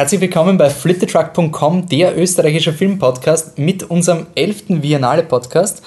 Herzlich 0.00 0.22
willkommen 0.22 0.56
bei 0.56 0.70
flittetruck.com, 0.70 1.86
der 1.86 2.16
österreichische 2.16 2.72
Filmpodcast 2.72 3.58
mit 3.58 3.82
unserem 3.82 4.28
11. 4.34 4.80
Viennale 4.80 5.22
Podcast. 5.22 5.82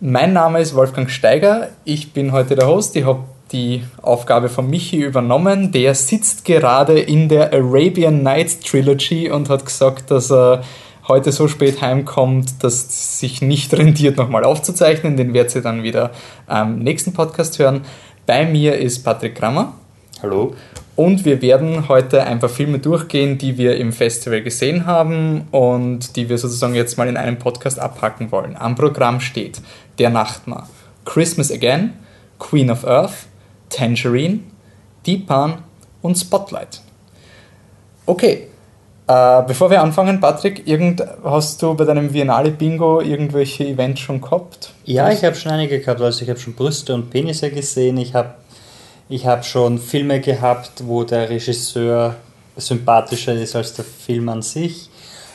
Mein 0.00 0.32
Name 0.32 0.62
ist 0.62 0.74
Wolfgang 0.74 1.10
Steiger, 1.10 1.68
ich 1.84 2.14
bin 2.14 2.32
heute 2.32 2.56
der 2.56 2.66
Host, 2.66 2.96
ich 2.96 3.04
habe 3.04 3.24
die 3.52 3.82
Aufgabe 4.00 4.48
von 4.48 4.70
Michi 4.70 4.96
übernommen. 4.96 5.70
Der 5.70 5.94
sitzt 5.94 6.46
gerade 6.46 6.98
in 6.98 7.28
der 7.28 7.52
Arabian 7.52 8.22
Nights 8.22 8.60
Trilogy 8.60 9.30
und 9.30 9.50
hat 9.50 9.66
gesagt, 9.66 10.10
dass 10.10 10.32
er 10.32 10.62
heute 11.06 11.30
so 11.30 11.46
spät 11.46 11.82
heimkommt, 11.82 12.64
dass 12.64 12.86
es 12.86 13.20
sich 13.20 13.42
nicht 13.42 13.74
rentiert, 13.74 14.16
nochmal 14.16 14.44
aufzuzeichnen. 14.44 15.18
Den 15.18 15.34
werdet 15.34 15.54
ihr 15.56 15.60
dann 15.60 15.82
wieder 15.82 16.12
am 16.46 16.78
nächsten 16.78 17.12
Podcast 17.12 17.58
hören. 17.58 17.82
Bei 18.24 18.46
mir 18.46 18.78
ist 18.78 19.04
Patrick 19.04 19.34
Krammer. 19.34 19.74
Hallo. 20.22 20.54
Und 20.98 21.24
wir 21.24 21.40
werden 21.42 21.88
heute 21.88 22.24
ein 22.24 22.40
paar 22.40 22.48
Filme 22.48 22.80
durchgehen, 22.80 23.38
die 23.38 23.56
wir 23.56 23.76
im 23.76 23.92
Festival 23.92 24.42
gesehen 24.42 24.84
haben 24.84 25.46
und 25.52 26.16
die 26.16 26.28
wir 26.28 26.38
sozusagen 26.38 26.74
jetzt 26.74 26.98
mal 26.98 27.06
in 27.06 27.16
einem 27.16 27.38
Podcast 27.38 27.78
abhacken 27.78 28.32
wollen. 28.32 28.56
Am 28.56 28.74
Programm 28.74 29.20
steht 29.20 29.60
Der 30.00 30.10
Nachtmar, 30.10 30.68
Christmas 31.04 31.52
Again, 31.52 31.92
Queen 32.40 32.68
of 32.68 32.84
Earth, 32.84 33.28
Tangerine, 33.70 34.40
Deepan 35.06 35.58
und 36.02 36.16
Spotlight. 36.16 36.80
Okay, 38.04 38.48
äh, 39.06 39.42
bevor 39.46 39.70
wir 39.70 39.80
anfangen, 39.80 40.18
Patrick, 40.18 40.66
irgend, 40.66 41.04
hast 41.22 41.62
du 41.62 41.74
bei 41.74 41.84
deinem 41.84 42.12
Viennale 42.12 42.50
Bingo 42.50 43.00
irgendwelche 43.02 43.64
Events 43.68 44.00
schon 44.00 44.20
gehabt? 44.20 44.72
Ja, 44.84 45.12
ich 45.12 45.22
habe 45.24 45.36
schon 45.36 45.52
einige 45.52 45.78
gehabt. 45.78 46.00
Also 46.00 46.24
ich 46.24 46.28
habe 46.28 46.40
schon 46.40 46.54
Brüste 46.54 46.92
und 46.92 47.08
Penisse 47.08 47.52
gesehen. 47.52 47.98
Ich 47.98 48.14
habe 48.14 48.34
ich 49.08 49.26
hab 49.26 49.44
schon 49.44 49.78
Filme 49.78 50.20
gehabt, 50.20 50.86
wo 50.86 51.04
der 51.04 51.30
Regisseur 51.30 52.16
sympathischer 52.56 53.34
ist 53.34 53.56
als 53.56 53.74
der 53.74 53.84
Film 53.84 54.28
an 54.28 54.42
sich. 54.42 54.90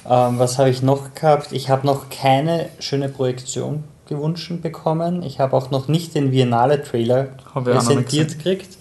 Ähm, 0.10 0.38
was 0.38 0.58
habe 0.58 0.70
ich 0.70 0.82
noch 0.82 1.14
gehabt? 1.14 1.52
Ich 1.52 1.70
habe 1.70 1.88
noch 1.88 2.10
keine 2.10 2.70
schöne 2.80 3.10
Projektion 3.10 3.84
gewünscht 4.08 4.52
bekommen. 4.62 5.24
Ich 5.24 5.40
habe 5.40 5.56
auch 5.56 5.72
noch 5.72 5.88
nicht 5.88 6.14
den 6.14 6.32
Viennale-Trailer 6.32 7.30
präsentiert 7.54 8.38
gekriegt. 8.38 8.78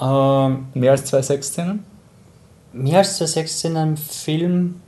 Ähm, 0.00 0.66
mehr 0.74 0.92
als 0.92 1.04
zwei 1.04 1.22
Sexszenen? 1.22 1.84
Mehr 2.72 2.98
als 2.98 3.18
zwei 3.18 3.26
Sexszenen 3.26 3.90
im 3.90 3.96
Film? 3.96 4.80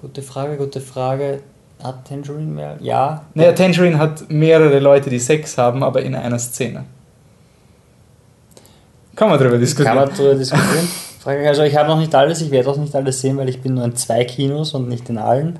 Gute 0.00 0.22
Frage, 0.22 0.56
gute 0.56 0.80
Frage. 0.80 1.40
Hat 1.82 2.06
Tangerine 2.06 2.46
mehr? 2.46 2.76
Ja. 2.80 3.24
Naja, 3.34 3.52
Tangerine 3.52 3.98
hat 3.98 4.30
mehrere 4.30 4.78
Leute, 4.80 5.10
die 5.10 5.18
Sex 5.18 5.56
haben, 5.58 5.82
aber 5.82 6.02
in 6.02 6.14
einer 6.14 6.38
Szene. 6.38 6.84
Kann 9.14 9.28
man 9.28 9.38
darüber 9.38 9.58
diskutieren. 9.58 9.96
Kann 9.96 10.06
man 10.08 10.16
darüber 10.16 10.34
diskutieren. 10.34 10.88
also 11.46 11.62
ich 11.62 11.76
habe 11.76 11.88
noch 11.88 11.98
nicht 11.98 12.14
alles, 12.14 12.40
ich 12.40 12.50
werde 12.50 12.70
auch 12.70 12.76
nicht 12.76 12.94
alles 12.94 13.20
sehen, 13.20 13.36
weil 13.36 13.48
ich 13.48 13.60
bin 13.60 13.74
nur 13.74 13.84
in 13.84 13.96
zwei 13.96 14.24
Kinos 14.24 14.74
und 14.74 14.88
nicht 14.88 15.08
in 15.08 15.18
allen. 15.18 15.58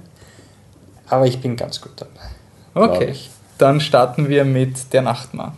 Aber 1.08 1.26
ich 1.26 1.40
bin 1.40 1.56
ganz 1.56 1.80
gut 1.80 1.92
dabei. 1.96 2.88
Okay, 2.88 3.14
dann 3.58 3.80
starten 3.80 4.28
wir 4.28 4.44
mit 4.44 4.92
Der 4.92 5.02
Nachtmar. 5.02 5.54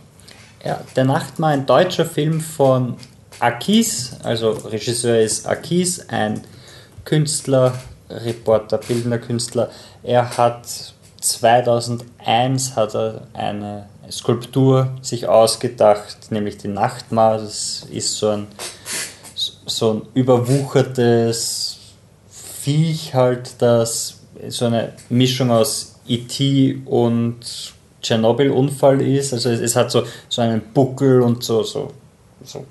Ja, 0.63 0.81
Der 0.95 1.05
Nachtmar, 1.05 1.51
ein 1.51 1.65
deutscher 1.65 2.05
Film 2.05 2.41
von 2.41 2.97
Akis, 3.39 4.17
also 4.23 4.51
Regisseur 4.51 5.19
ist 5.19 5.47
Akis, 5.47 6.09
ein 6.09 6.41
Künstler, 7.05 7.73
Reporter, 8.09 8.77
bildender 8.77 9.17
Künstler. 9.17 9.69
Er 10.03 10.37
hat 10.37 10.93
2001 11.19 12.75
hat 12.75 12.95
er 12.95 13.27
eine 13.33 13.87
Skulptur 14.11 14.91
sich 15.01 15.27
ausgedacht, 15.27 16.31
nämlich 16.31 16.57
die 16.57 16.67
Nachtmar. 16.67 17.37
Das 17.39 17.85
ist 17.91 18.17
so 18.17 18.29
ein, 18.29 18.47
so 19.35 19.93
ein 19.93 20.01
überwuchertes 20.13 21.77
Viech 22.29 23.13
halt, 23.13 23.61
das 23.61 24.19
so 24.49 24.65
eine 24.65 24.93
Mischung 25.09 25.51
aus 25.51 25.95
E.T. 26.07 26.81
und 26.85 27.73
Tschernobyl-Unfall 28.01 29.01
ist. 29.01 29.33
Also 29.33 29.49
es, 29.49 29.59
es, 29.59 29.75
hat 29.75 29.91
so, 29.91 30.03
so 30.29 30.41
einen 30.41 30.61
Buckel 30.73 31.21
und 31.21 31.43
so, 31.43 31.63
so, 31.63 31.91
so 32.43 32.65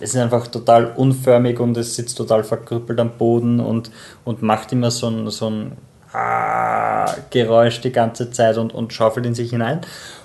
es 0.00 0.14
ist 0.14 0.16
einfach 0.16 0.48
total 0.48 0.92
unförmig 0.96 1.60
und 1.60 1.76
es 1.76 1.94
sitzt 1.94 2.18
total 2.18 2.42
verkrüppelt 2.42 2.98
am 2.98 3.16
Boden 3.16 3.60
und, 3.60 3.90
und 4.24 4.42
macht 4.42 4.72
immer 4.72 4.90
so 4.90 5.08
ein, 5.08 5.30
so 5.30 5.48
ein 5.48 5.72
ah, 6.12 7.14
Geräusch 7.30 7.80
die 7.80 7.92
ganze 7.92 8.30
Zeit 8.30 8.58
und, 8.58 8.74
und 8.74 8.92
schaufelt 8.92 9.26
in 9.26 9.34
sich 9.34 9.50
hinein. 9.50 9.80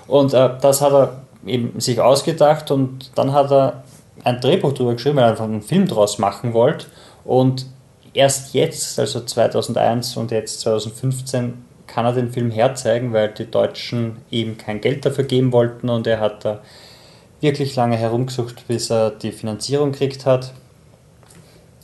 Und 0.06 0.34
äh, 0.34 0.50
das 0.60 0.80
hat 0.80 0.92
er 0.92 1.22
eben 1.46 1.80
sich 1.80 2.00
ausgedacht 2.00 2.70
und 2.70 3.10
dann 3.14 3.32
hat 3.32 3.50
er 3.50 3.84
ein 4.24 4.40
Drehbuch 4.40 4.72
darüber 4.72 4.94
geschrieben, 4.94 5.16
weil 5.16 5.24
er 5.24 5.30
einfach 5.30 5.44
einen 5.44 5.62
Film 5.62 5.86
draus 5.86 6.18
machen 6.18 6.52
wollte. 6.52 6.86
Und 7.24 7.66
erst 8.14 8.54
jetzt, 8.54 8.98
also 8.98 9.20
2001 9.20 10.16
und 10.16 10.30
jetzt 10.30 10.60
2015, 10.60 11.64
kann 11.86 12.04
er 12.04 12.12
den 12.12 12.30
Film 12.30 12.50
herzeigen, 12.50 13.12
weil 13.12 13.28
die 13.30 13.50
Deutschen 13.50 14.18
ihm 14.30 14.58
kein 14.58 14.80
Geld 14.80 15.06
dafür 15.06 15.24
geben 15.24 15.52
wollten 15.52 15.88
und 15.88 16.06
er 16.06 16.20
hat 16.20 16.44
da 16.44 16.60
wirklich 17.40 17.74
lange 17.76 17.96
herumgesucht, 17.96 18.66
bis 18.68 18.90
er 18.90 19.10
die 19.10 19.32
Finanzierung 19.32 19.92
gekriegt 19.92 20.26
hat. 20.26 20.52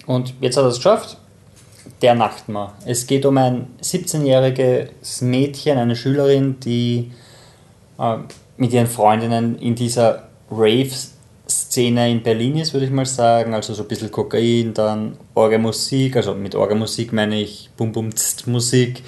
Und 0.06 0.34
jetzt 0.40 0.56
hat 0.56 0.64
er 0.64 0.68
es 0.68 0.76
geschafft. 0.76 1.16
Der 2.00 2.14
Nachtmar. 2.14 2.76
Es 2.86 3.06
geht 3.06 3.26
um 3.26 3.36
ein 3.36 3.66
17-jähriges 3.82 5.22
Mädchen, 5.24 5.78
eine 5.78 5.96
Schülerin, 5.96 6.58
die 6.60 7.12
äh, 7.98 8.16
mit 8.56 8.72
ihren 8.72 8.86
Freundinnen 8.86 9.58
in 9.58 9.74
dieser 9.74 10.28
Rave-Szene 10.50 12.10
in 12.10 12.22
Berlin 12.22 12.56
ist, 12.56 12.72
würde 12.72 12.86
ich 12.86 12.92
mal 12.92 13.06
sagen. 13.06 13.54
Also 13.54 13.74
so 13.74 13.82
ein 13.82 13.88
bisschen 13.88 14.10
Kokain, 14.10 14.72
dann 14.74 15.16
Orgelmusik. 15.34 16.16
Also 16.16 16.34
mit 16.34 16.54
Orgelmusik 16.54 17.12
meine 17.12 17.40
ich 17.40 17.70
Bum 17.76 17.92
Bum 17.92 18.10
Musik. 18.46 19.02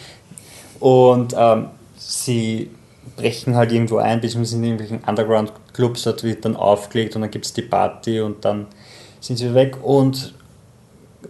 Und 0.81 1.35
ähm, 1.39 1.69
sie 1.97 2.71
brechen 3.17 3.57
halt 3.57 3.73
irgendwo 3.73 3.97
ein, 3.99 4.21
beziehungsweise 4.21 4.57
in 4.57 4.65
irgendwelchen 4.65 5.01
Underground-Clubs, 5.07 6.03
dort 6.03 6.23
wird 6.23 6.45
dann 6.45 6.57
aufgelegt 6.57 7.17
und 7.17 7.23
dann 7.23 7.31
gibt 7.31 7.47
es 7.47 7.53
die 7.53 7.63
Party 7.63 8.21
und 8.21 8.45
dann 8.45 8.67
sind 9.21 9.37
sie 9.37 9.55
weg. 9.55 9.79
Und 9.83 10.35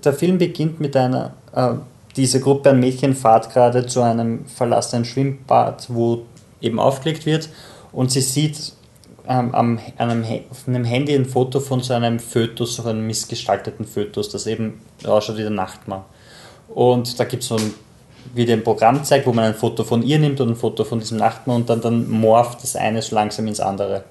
der 0.04 0.12
Film 0.12 0.38
beginnt 0.38 0.80
mit 0.80 0.96
einer, 0.96 1.34
äh, 1.54 1.74
diese 2.16 2.40
Gruppe 2.40 2.70
an 2.70 2.80
Mädchen 2.80 3.14
fahrt 3.14 3.52
gerade 3.52 3.86
zu 3.86 4.00
einem 4.02 4.46
verlassenen 4.46 5.04
Schwimmbad, 5.04 5.86
wo 5.88 6.22
eben 6.60 6.78
aufgelegt 6.78 7.26
wird 7.26 7.48
und 7.92 8.10
sie 8.10 8.22
sieht 8.22 8.72
ähm, 9.28 9.54
am, 9.54 9.78
einem, 9.98 10.24
auf 10.50 10.66
einem 10.66 10.84
Handy 10.84 11.14
ein 11.14 11.26
Foto 11.26 11.60
von 11.60 11.80
so 11.80 11.94
einem 11.94 12.18
Fötus, 12.18 12.76
so 12.76 12.84
einem 12.84 13.06
missgestalteten 13.06 13.86
Fötus, 13.86 14.28
das 14.28 14.46
eben 14.46 14.80
ausschaut 15.04 15.36
wie 15.36 15.42
der 15.42 15.50
Nachtmann. 15.50 16.02
Und 16.68 17.18
da 17.20 17.24
gibt 17.24 17.42
es 17.42 17.48
so 17.48 17.56
ein 17.56 17.74
wie 18.34 18.50
ein 18.50 18.64
Programm 18.64 19.04
zeigt, 19.04 19.26
wo 19.26 19.32
man 19.32 19.44
ein 19.44 19.54
Foto 19.54 19.84
von 19.84 20.02
ihr 20.02 20.18
nimmt 20.18 20.40
und 20.40 20.50
ein 20.50 20.56
Foto 20.56 20.84
von 20.84 21.00
diesem 21.00 21.18
Nachtmann 21.18 21.56
und 21.56 21.70
dann, 21.70 21.80
dann 21.80 22.08
morpht 22.08 22.62
das 22.62 22.76
eine 22.76 23.02
so 23.02 23.14
langsam 23.14 23.46
ins 23.46 23.60
andere. 23.60 24.04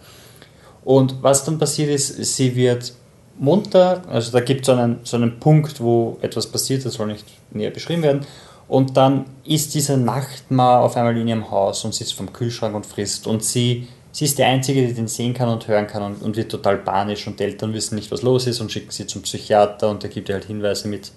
Und 0.84 1.22
was 1.22 1.44
dann 1.44 1.58
passiert 1.58 1.90
ist, 1.90 2.36
sie 2.36 2.56
wird 2.56 2.94
munter, 3.38 4.04
also 4.10 4.32
da 4.32 4.40
gibt 4.40 4.62
es 4.62 4.68
so 4.68 4.74
einen, 4.74 5.00
so 5.04 5.18
einen 5.18 5.40
Punkt, 5.40 5.82
wo 5.82 6.18
etwas 6.22 6.48
passiert, 6.48 6.86
das 6.86 6.94
soll 6.94 7.08
nicht 7.08 7.26
näher 7.52 7.72
beschrieben 7.72 8.04
werden. 8.04 8.22
Und 8.68 8.98
dann 8.98 9.26
ist 9.44 9.76
diese 9.76 9.98
Nachtmar 9.98 10.82
auf 10.82 10.98
einmal 10.98 11.16
in 11.18 11.28
ihrem 11.28 11.52
Haus 11.52 11.86
und 11.86 11.94
sitzt 11.94 12.16
vom 12.16 12.34
Kühlschrank 12.34 12.74
und 12.76 12.86
frisst. 12.86 13.28
Und 13.28 13.44
sie, 13.44 13.88
sie 14.12 14.26
ist 14.26 14.40
die 14.40 14.44
Einzige, 14.44 14.88
die 14.88 14.94
den 14.94 15.08
sehen 15.08 15.34
kann 15.34 15.50
und 15.50 15.68
hören 15.68 15.86
kann 15.86 16.02
und, 16.02 16.22
und 16.24 16.36
wird 16.36 16.52
total 16.52 16.78
panisch 16.78 17.28
und 17.28 17.40
die 17.40 17.44
Eltern 17.44 17.74
wissen 17.74 17.96
nicht, 17.96 18.12
was 18.12 18.24
los 18.24 18.48
ist 18.48 18.62
und 18.62 18.72
schicken 18.72 18.92
sie 18.92 19.06
zum 19.06 19.22
Psychiater 19.22 19.90
und 19.90 20.02
der 20.02 20.10
gibt 20.10 20.30
ihr 20.30 20.36
halt 20.36 20.46
Hinweise 20.46 20.88
mit, 20.88 21.12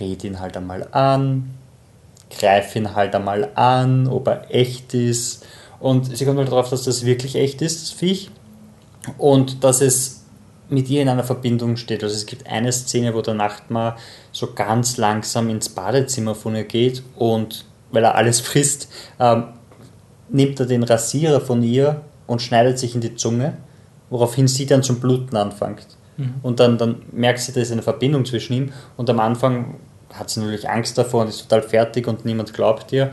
red 0.00 0.24
ihn 0.24 0.40
halt 0.40 0.56
einmal 0.56 0.88
an, 0.90 1.50
greif 2.30 2.74
ihn 2.74 2.94
halt 2.94 3.14
einmal 3.14 3.50
an, 3.54 4.08
ob 4.08 4.26
er 4.26 4.52
echt 4.52 4.94
ist. 4.94 5.46
Und 5.78 6.16
sie 6.16 6.24
kommt 6.24 6.38
halt 6.38 6.48
darauf, 6.48 6.70
dass 6.70 6.84
das 6.84 7.04
wirklich 7.04 7.36
echt 7.36 7.62
ist, 7.62 7.82
das 7.82 7.90
Viech. 7.90 8.30
Und 9.18 9.62
dass 9.64 9.80
es 9.80 10.21
mit 10.72 10.88
ihr 10.88 11.02
in 11.02 11.08
einer 11.08 11.22
Verbindung 11.22 11.76
steht. 11.76 12.02
Also 12.02 12.16
es 12.16 12.26
gibt 12.26 12.46
eine 12.46 12.72
Szene, 12.72 13.14
wo 13.14 13.20
der 13.20 13.34
Nachtmar 13.34 13.96
so 14.32 14.52
ganz 14.54 14.96
langsam 14.96 15.50
ins 15.50 15.68
Badezimmer 15.68 16.34
von 16.34 16.56
ihr 16.56 16.64
geht 16.64 17.02
und 17.16 17.66
weil 17.90 18.04
er 18.04 18.14
alles 18.14 18.40
frisst, 18.48 18.88
ähm, 19.20 19.44
nimmt 20.30 20.58
er 20.58 20.66
den 20.66 20.82
Rasierer 20.82 21.40
von 21.40 21.62
ihr 21.62 22.00
und 22.26 22.40
schneidet 22.40 22.78
sich 22.78 22.94
in 22.94 23.02
die 23.02 23.14
Zunge, 23.14 23.58
woraufhin 24.08 24.48
sie 24.48 24.64
dann 24.64 24.82
zum 24.82 24.98
Bluten 24.98 25.36
anfängt. 25.36 25.86
Mhm. 26.16 26.34
Und 26.42 26.58
dann, 26.58 26.78
dann 26.78 27.02
merkt 27.12 27.40
sie, 27.40 27.52
da 27.52 27.60
ist 27.60 27.70
eine 27.70 27.82
Verbindung 27.82 28.24
zwischen 28.24 28.54
ihm. 28.54 28.72
Und 28.96 29.10
am 29.10 29.20
Anfang 29.20 29.74
hat 30.14 30.30
sie 30.30 30.40
natürlich 30.40 30.68
Angst 30.68 30.96
davor 30.96 31.22
und 31.22 31.28
ist 31.28 31.42
total 31.42 31.62
fertig 31.62 32.06
und 32.06 32.24
niemand 32.24 32.54
glaubt 32.54 32.92
ihr. 32.92 33.10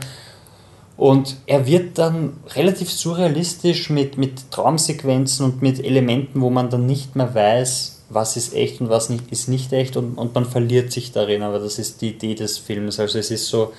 Und 1.00 1.36
er 1.46 1.66
wird 1.66 1.96
dann 1.96 2.34
relativ 2.54 2.92
surrealistisch 2.92 3.88
mit, 3.88 4.18
mit 4.18 4.50
Traumsequenzen 4.50 5.46
und 5.46 5.62
mit 5.62 5.82
Elementen, 5.82 6.42
wo 6.42 6.50
man 6.50 6.68
dann 6.68 6.84
nicht 6.84 7.16
mehr 7.16 7.34
weiß, 7.34 8.02
was 8.10 8.36
ist 8.36 8.54
echt 8.54 8.82
und 8.82 8.90
was 8.90 9.08
nicht, 9.08 9.32
ist 9.32 9.48
nicht 9.48 9.72
echt 9.72 9.96
und, 9.96 10.18
und 10.18 10.34
man 10.34 10.44
verliert 10.44 10.92
sich 10.92 11.10
darin. 11.10 11.42
Aber 11.42 11.58
das 11.58 11.78
ist 11.78 12.02
die 12.02 12.10
Idee 12.10 12.34
des 12.34 12.58
Films. 12.58 13.00
Also 13.00 13.18
es 13.18 13.30
ist 13.30 13.46
so, 13.46 13.72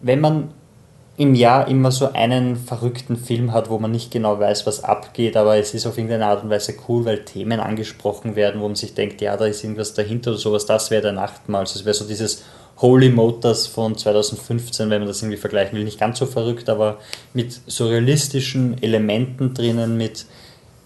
wenn 0.00 0.20
man 0.20 0.48
im 1.18 1.34
Jahr 1.34 1.68
immer 1.68 1.92
so 1.92 2.14
einen 2.14 2.56
verrückten 2.56 3.18
Film 3.18 3.52
hat, 3.52 3.68
wo 3.68 3.78
man 3.78 3.90
nicht 3.90 4.10
genau 4.10 4.40
weiß, 4.40 4.66
was 4.66 4.82
abgeht, 4.82 5.36
aber 5.36 5.58
es 5.58 5.74
ist 5.74 5.86
auf 5.86 5.98
irgendeine 5.98 6.24
Art 6.24 6.44
und 6.44 6.48
Weise 6.48 6.76
cool, 6.88 7.04
weil 7.04 7.26
Themen 7.26 7.60
angesprochen 7.60 8.36
werden, 8.36 8.62
wo 8.62 8.68
man 8.68 8.76
sich 8.76 8.94
denkt, 8.94 9.20
ja, 9.20 9.36
da 9.36 9.44
ist 9.44 9.62
irgendwas 9.62 9.92
dahinter 9.92 10.30
oder 10.30 10.40
sowas, 10.40 10.64
das 10.64 10.90
wäre 10.90 11.02
der 11.02 11.12
Nachtmahl. 11.12 11.60
Also 11.60 11.78
es 11.78 11.84
wäre 11.84 11.92
so 11.92 12.06
dieses 12.06 12.42
Holy 12.82 13.10
Motors 13.10 13.68
von 13.68 13.96
2015, 13.96 14.90
wenn 14.90 14.98
man 14.98 15.08
das 15.08 15.22
irgendwie 15.22 15.38
vergleichen 15.38 15.78
will, 15.78 15.84
nicht 15.84 16.00
ganz 16.00 16.18
so 16.18 16.26
verrückt, 16.26 16.68
aber 16.68 16.98
mit 17.32 17.60
surrealistischen 17.68 18.82
Elementen 18.82 19.54
drinnen, 19.54 19.96
mit, 19.96 20.26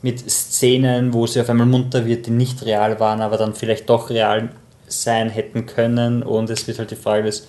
mit 0.03 0.31
Szenen, 0.31 1.15
wo 1.15 1.27
sie 1.27 1.41
auf 1.41 1.49
einmal 1.49 1.67
munter 1.67 2.05
wird, 2.05 2.27
die 2.27 2.33
nicht 2.33 2.65
real 2.67 3.01
waren, 3.01 3.23
aber 3.23 3.39
dann 3.39 3.55
vielleicht 3.55 3.89
doch 3.89 4.11
real 4.11 4.51
sein 4.87 5.31
hätten 5.31 5.65
können. 5.65 6.23
Und 6.23 6.51
es 6.51 6.69
wird 6.69 6.79
halt 6.79 6.91
die 6.91 6.97
Frage 6.97 7.25
des 7.25 7.49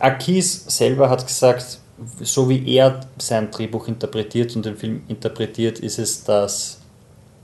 Akis 0.00 0.64
selber 0.66 1.08
hat 1.08 1.24
gesagt, 1.24 1.78
so 2.20 2.48
wie 2.48 2.74
er 2.74 3.06
sein 3.18 3.52
Drehbuch 3.52 3.86
interpretiert 3.86 4.56
und 4.56 4.66
den 4.66 4.76
Film 4.76 5.04
interpretiert, 5.06 5.78
ist 5.78 6.00
es 6.00 6.24
das 6.24 6.80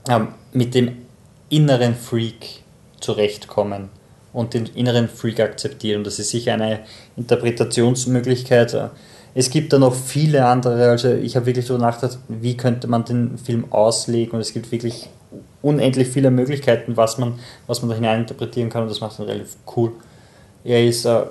ähm, 0.09 0.33
mit 0.51 0.75
dem 0.75 1.05
inneren 1.47 1.95
Freak 1.95 2.63
zurechtkommen 2.99 3.89
und 4.39 4.53
den 4.53 4.67
inneren 4.67 5.09
Freak 5.09 5.39
akzeptieren. 5.39 6.03
Das 6.03 6.17
ist 6.17 6.29
sicher 6.29 6.53
eine 6.53 6.79
Interpretationsmöglichkeit. 7.17 8.75
Es 9.35 9.49
gibt 9.49 9.73
da 9.73 9.79
noch 9.79 9.93
viele 9.93 10.45
andere, 10.45 10.89
also 10.89 11.13
ich 11.13 11.35
habe 11.35 11.45
wirklich 11.45 11.67
darüber 11.67 11.85
nachgedacht, 11.85 12.17
wie 12.29 12.57
könnte 12.57 12.87
man 12.87 13.05
den 13.05 13.37
Film 13.37 13.65
auslegen 13.71 14.33
und 14.33 14.41
es 14.41 14.53
gibt 14.53 14.71
wirklich 14.71 15.09
unendlich 15.61 16.07
viele 16.07 16.31
Möglichkeiten, 16.31 16.95
was 16.97 17.17
man, 17.17 17.37
was 17.67 17.81
man 17.81 17.89
da 17.89 17.95
hinein 17.95 18.21
interpretieren 18.21 18.69
kann 18.69 18.83
und 18.83 18.89
das 18.89 19.01
macht 19.01 19.19
ihn 19.19 19.25
relativ 19.25 19.57
cool. 19.75 19.91
Er 20.63 20.83
ist 20.83 21.05
äh, 21.05 21.23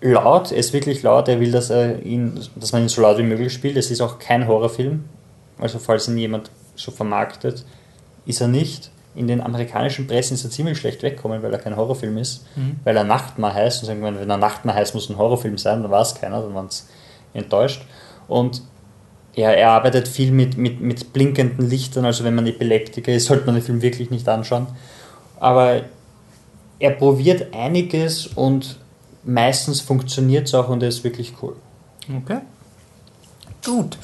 laut, 0.00 0.52
er 0.52 0.58
ist 0.58 0.72
wirklich 0.72 1.02
laut, 1.02 1.28
er 1.28 1.40
will, 1.40 1.50
dass, 1.50 1.70
er 1.70 2.02
ihn, 2.02 2.40
dass 2.56 2.72
man 2.72 2.82
ihn 2.82 2.88
so 2.88 3.02
laut 3.02 3.18
wie 3.18 3.24
möglich 3.24 3.52
spielt. 3.52 3.76
Es 3.76 3.90
ist 3.90 4.00
auch 4.00 4.18
kein 4.18 4.46
Horrorfilm, 4.46 5.04
also 5.58 5.78
falls 5.78 6.08
ihn 6.08 6.16
jemand 6.16 6.50
so 6.76 6.92
vermarktet, 6.92 7.64
ist 8.26 8.40
er 8.40 8.48
nicht. 8.48 8.90
In 9.14 9.26
den 9.26 9.40
amerikanischen 9.40 10.06
Pressen 10.06 10.34
ist 10.34 10.44
er 10.44 10.50
ziemlich 10.50 10.78
schlecht 10.78 11.02
weggekommen, 11.02 11.42
weil 11.42 11.52
er 11.52 11.58
kein 11.58 11.76
Horrorfilm 11.76 12.16
ist, 12.16 12.46
mhm. 12.56 12.76
weil 12.84 12.96
er 12.96 13.04
Nachtmar 13.04 13.52
heißt. 13.52 13.82
Und 13.82 13.86
sagen, 13.86 14.02
wenn 14.02 14.30
er 14.30 14.36
Nachtmar 14.36 14.74
heißt, 14.74 14.94
muss 14.94 15.10
ein 15.10 15.18
Horrorfilm 15.18 15.58
sein, 15.58 15.82
dann 15.82 15.90
war 15.90 16.02
es 16.02 16.14
keiner, 16.14 16.40
dann 16.40 16.54
waren 16.54 16.66
es 16.66 16.88
enttäuscht. 17.34 17.82
Und 18.28 18.62
ja, 19.34 19.50
er 19.50 19.70
arbeitet 19.70 20.08
viel 20.08 20.30
mit, 20.30 20.56
mit, 20.56 20.80
mit 20.80 21.12
blinkenden 21.12 21.68
Lichtern, 21.68 22.04
also 22.04 22.24
wenn 22.24 22.34
man 22.34 22.46
Epileptiker 22.46 23.12
ist, 23.12 23.26
sollte 23.26 23.46
man 23.46 23.54
den 23.54 23.64
Film 23.64 23.82
wirklich 23.82 24.10
nicht 24.10 24.28
anschauen. 24.28 24.66
Aber 25.40 25.82
er 26.78 26.90
probiert 26.90 27.54
einiges 27.54 28.26
und 28.26 28.78
meistens 29.24 29.80
funktioniert 29.80 30.48
es 30.48 30.54
auch 30.54 30.68
und 30.68 30.82
er 30.82 30.88
ist 30.88 31.04
wirklich 31.04 31.34
cool. 31.42 31.56
Okay. 32.22 32.40
Gut. 33.64 33.96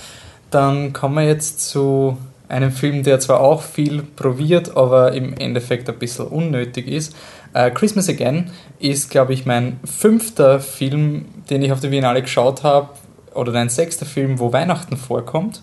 Dann 0.50 0.92
kommen 0.92 1.16
wir 1.16 1.26
jetzt 1.26 1.68
zu 1.68 2.16
einem 2.48 2.72
Film, 2.72 3.02
der 3.02 3.20
zwar 3.20 3.40
auch 3.40 3.62
viel 3.62 4.02
probiert, 4.02 4.76
aber 4.76 5.12
im 5.12 5.34
Endeffekt 5.34 5.88
ein 5.88 5.98
bisschen 5.98 6.26
unnötig 6.26 6.88
ist. 6.88 7.14
Uh, 7.54 7.70
Christmas 7.72 8.08
Again 8.08 8.50
ist, 8.78 9.10
glaube 9.10 9.32
ich, 9.32 9.46
mein 9.46 9.80
fünfter 9.84 10.60
Film, 10.60 11.26
den 11.48 11.62
ich 11.62 11.72
auf 11.72 11.80
der 11.80 11.88
Biennale 11.88 12.22
geschaut 12.22 12.62
habe, 12.62 12.90
oder 13.34 13.52
dein 13.52 13.68
sechster 13.68 14.04
Film, 14.06 14.38
wo 14.38 14.52
Weihnachten 14.52 14.96
vorkommt. 14.96 15.62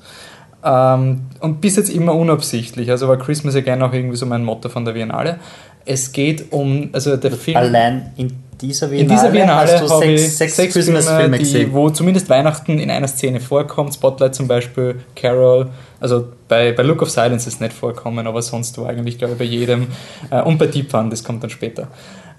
Ähm, 0.63 1.21
und 1.41 1.61
bis 1.61 1.75
jetzt 1.75 1.89
immer 1.89 2.15
unabsichtlich. 2.15 2.89
Also 2.89 3.07
war 3.07 3.17
Christmas 3.17 3.55
Again 3.55 3.81
auch 3.83 3.93
irgendwie 3.93 4.17
so 4.17 4.25
mein 4.25 4.43
Motto 4.43 4.69
von 4.69 4.85
der 4.85 4.93
Biennale. 4.93 5.39
Es 5.85 6.11
geht 6.11 6.51
um, 6.51 6.89
also 6.93 7.15
der 7.17 7.31
Film. 7.33 7.57
Allein 7.57 8.11
in 8.17 8.33
dieser 8.61 8.87
Biennale, 8.87 9.01
in 9.01 9.09
dieser 9.09 9.29
Biennale 9.29 9.71
hast 9.71 9.83
du 9.83 9.99
sechs, 9.99 10.37
sechs, 10.37 10.55
sechs 10.55 10.73
Christmas-Filme 10.73 11.39
gesehen. 11.39 11.73
Wo 11.73 11.89
zumindest 11.89 12.29
Weihnachten 12.29 12.79
in 12.79 12.89
einer 12.89 13.07
Szene 13.07 13.39
vorkommt. 13.39 13.93
Spotlight 13.93 14.35
zum 14.35 14.47
Beispiel, 14.47 15.01
Carol. 15.15 15.67
Also 15.99 16.27
bei, 16.47 16.71
bei 16.71 16.83
Look 16.83 17.01
of 17.01 17.09
Silence 17.09 17.47
ist 17.47 17.61
nicht 17.61 17.73
vorkommen, 17.73 18.27
aber 18.27 18.41
sonst 18.41 18.77
war 18.77 18.89
eigentlich, 18.89 19.17
glaube 19.17 19.33
ich, 19.33 19.39
bei 19.39 19.45
jedem. 19.45 19.87
Äh, 20.29 20.41
und 20.41 20.57
bei 20.57 20.67
Deep 20.67 20.91
Fun, 20.91 21.09
das 21.09 21.23
kommt 21.23 21.43
dann 21.43 21.49
später. 21.49 21.87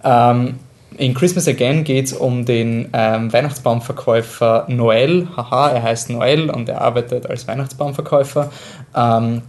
Ähm, 0.04 0.56
in 0.98 1.14
Christmas 1.14 1.46
Again 1.48 1.84
geht 1.84 2.06
es 2.06 2.12
um 2.12 2.44
den 2.44 2.88
ähm, 2.92 3.32
Weihnachtsbaumverkäufer 3.32 4.64
Noel. 4.68 5.28
Haha, 5.36 5.70
er 5.70 5.82
heißt 5.82 6.10
Noel 6.10 6.50
und 6.50 6.68
er 6.68 6.80
arbeitet 6.80 7.28
als 7.28 7.46
Weihnachtsbaumverkäufer. 7.46 8.50
Ähm, 8.94 9.42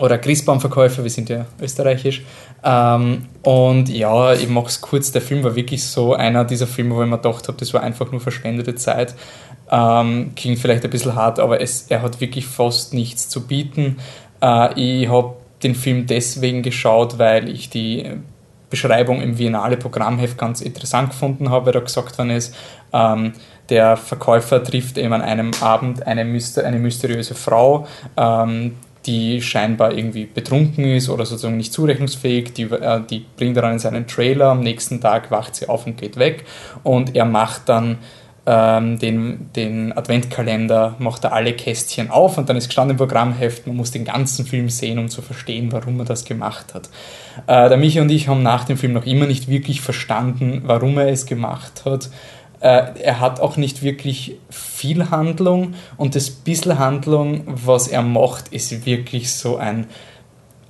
oder 0.00 0.18
Christbaumverkäufer, 0.18 1.02
wir 1.02 1.10
sind 1.10 1.28
ja 1.28 1.46
österreichisch. 1.60 2.22
Ähm, 2.64 3.26
und 3.42 3.88
ja, 3.88 4.32
ich 4.34 4.48
mache 4.48 4.66
es 4.66 4.80
kurz, 4.80 5.12
der 5.12 5.22
Film 5.22 5.42
war 5.44 5.54
wirklich 5.54 5.84
so 5.84 6.14
einer 6.14 6.44
dieser 6.44 6.66
Filme, 6.66 6.94
wo 6.94 7.02
ich 7.02 7.08
mir 7.08 7.16
gedacht 7.16 7.48
habe, 7.48 7.58
das 7.58 7.72
war 7.74 7.82
einfach 7.82 8.10
nur 8.10 8.20
verschwendete 8.20 8.74
Zeit. 8.74 9.14
Ähm, 9.70 10.32
klingt 10.34 10.58
vielleicht 10.58 10.84
ein 10.84 10.90
bisschen 10.90 11.14
hart, 11.14 11.38
aber 11.38 11.60
es, 11.60 11.86
er 11.88 12.02
hat 12.02 12.20
wirklich 12.20 12.46
fast 12.46 12.94
nichts 12.94 13.28
zu 13.28 13.46
bieten. 13.46 13.98
Äh, 14.42 15.02
ich 15.02 15.08
habe 15.08 15.34
den 15.62 15.74
Film 15.74 16.06
deswegen 16.06 16.62
geschaut, 16.62 17.18
weil 17.18 17.48
ich 17.48 17.68
die 17.68 18.04
Beschreibung 18.70 19.20
im 19.20 19.36
Biennale 19.36 19.76
Programmheft 19.76 20.38
ganz 20.38 20.60
interessant 20.60 21.10
gefunden 21.10 21.50
habe, 21.50 21.72
da 21.72 21.80
gesagt 21.80 22.18
worden 22.18 22.30
ist, 22.30 22.54
ähm, 22.92 23.32
der 23.68 23.96
Verkäufer 23.96 24.62
trifft 24.62 24.96
eben 24.96 25.12
an 25.12 25.20
einem 25.20 25.50
Abend 25.60 26.06
eine, 26.06 26.24
Myster 26.24 26.64
eine 26.64 26.78
mysteriöse 26.78 27.34
Frau, 27.34 27.86
ähm, 28.16 28.76
die 29.06 29.40
scheinbar 29.42 29.92
irgendwie 29.92 30.26
betrunken 30.26 30.84
ist 30.84 31.08
oder 31.08 31.24
sozusagen 31.24 31.56
nicht 31.56 31.72
zurechnungsfähig, 31.72 32.52
die, 32.52 32.64
äh, 32.64 33.00
die 33.08 33.24
bringt 33.36 33.56
er 33.56 33.62
dann 33.62 33.72
in 33.72 33.78
seinen 33.78 34.06
Trailer, 34.06 34.46
am 34.46 34.60
nächsten 34.60 35.00
Tag 35.00 35.30
wacht 35.30 35.54
sie 35.54 35.68
auf 35.68 35.86
und 35.86 35.96
geht 35.96 36.16
weg 36.16 36.44
und 36.82 37.14
er 37.16 37.24
macht 37.24 37.68
dann 37.68 37.98
ähm, 38.48 38.98
den, 38.98 39.50
den 39.54 39.96
Adventkalender, 39.96 40.96
macht 40.98 41.24
er 41.24 41.34
alle 41.34 41.52
Kästchen 41.52 42.10
auf 42.10 42.38
und 42.38 42.48
dann 42.48 42.56
ist 42.56 42.68
gestanden 42.68 42.92
im 42.92 42.96
Programmheft, 42.96 43.66
man 43.66 43.76
muss 43.76 43.90
den 43.90 44.06
ganzen 44.06 44.46
Film 44.46 44.70
sehen, 44.70 44.98
um 44.98 45.08
zu 45.08 45.20
verstehen, 45.20 45.70
warum 45.70 45.98
er 45.98 46.06
das 46.06 46.24
gemacht 46.24 46.72
hat. 46.72 46.88
Äh, 47.46 47.68
der 47.68 47.76
Michi 47.76 48.00
und 48.00 48.10
ich 48.10 48.26
haben 48.26 48.42
nach 48.42 48.64
dem 48.64 48.78
Film 48.78 48.94
noch 48.94 49.04
immer 49.04 49.26
nicht 49.26 49.48
wirklich 49.48 49.82
verstanden, 49.82 50.62
warum 50.64 50.96
er 50.96 51.08
es 51.08 51.26
gemacht 51.26 51.84
hat. 51.84 52.08
Äh, 52.60 53.00
er 53.00 53.20
hat 53.20 53.40
auch 53.40 53.56
nicht 53.56 53.82
wirklich 53.82 54.36
viel 54.50 55.10
Handlung 55.10 55.74
und 55.96 56.14
das 56.14 56.30
bisschen 56.30 56.78
Handlung, 56.78 57.42
was 57.46 57.88
er 57.88 58.02
macht, 58.02 58.48
ist 58.48 58.84
wirklich 58.84 59.32
so 59.32 59.56
ein 59.56 59.86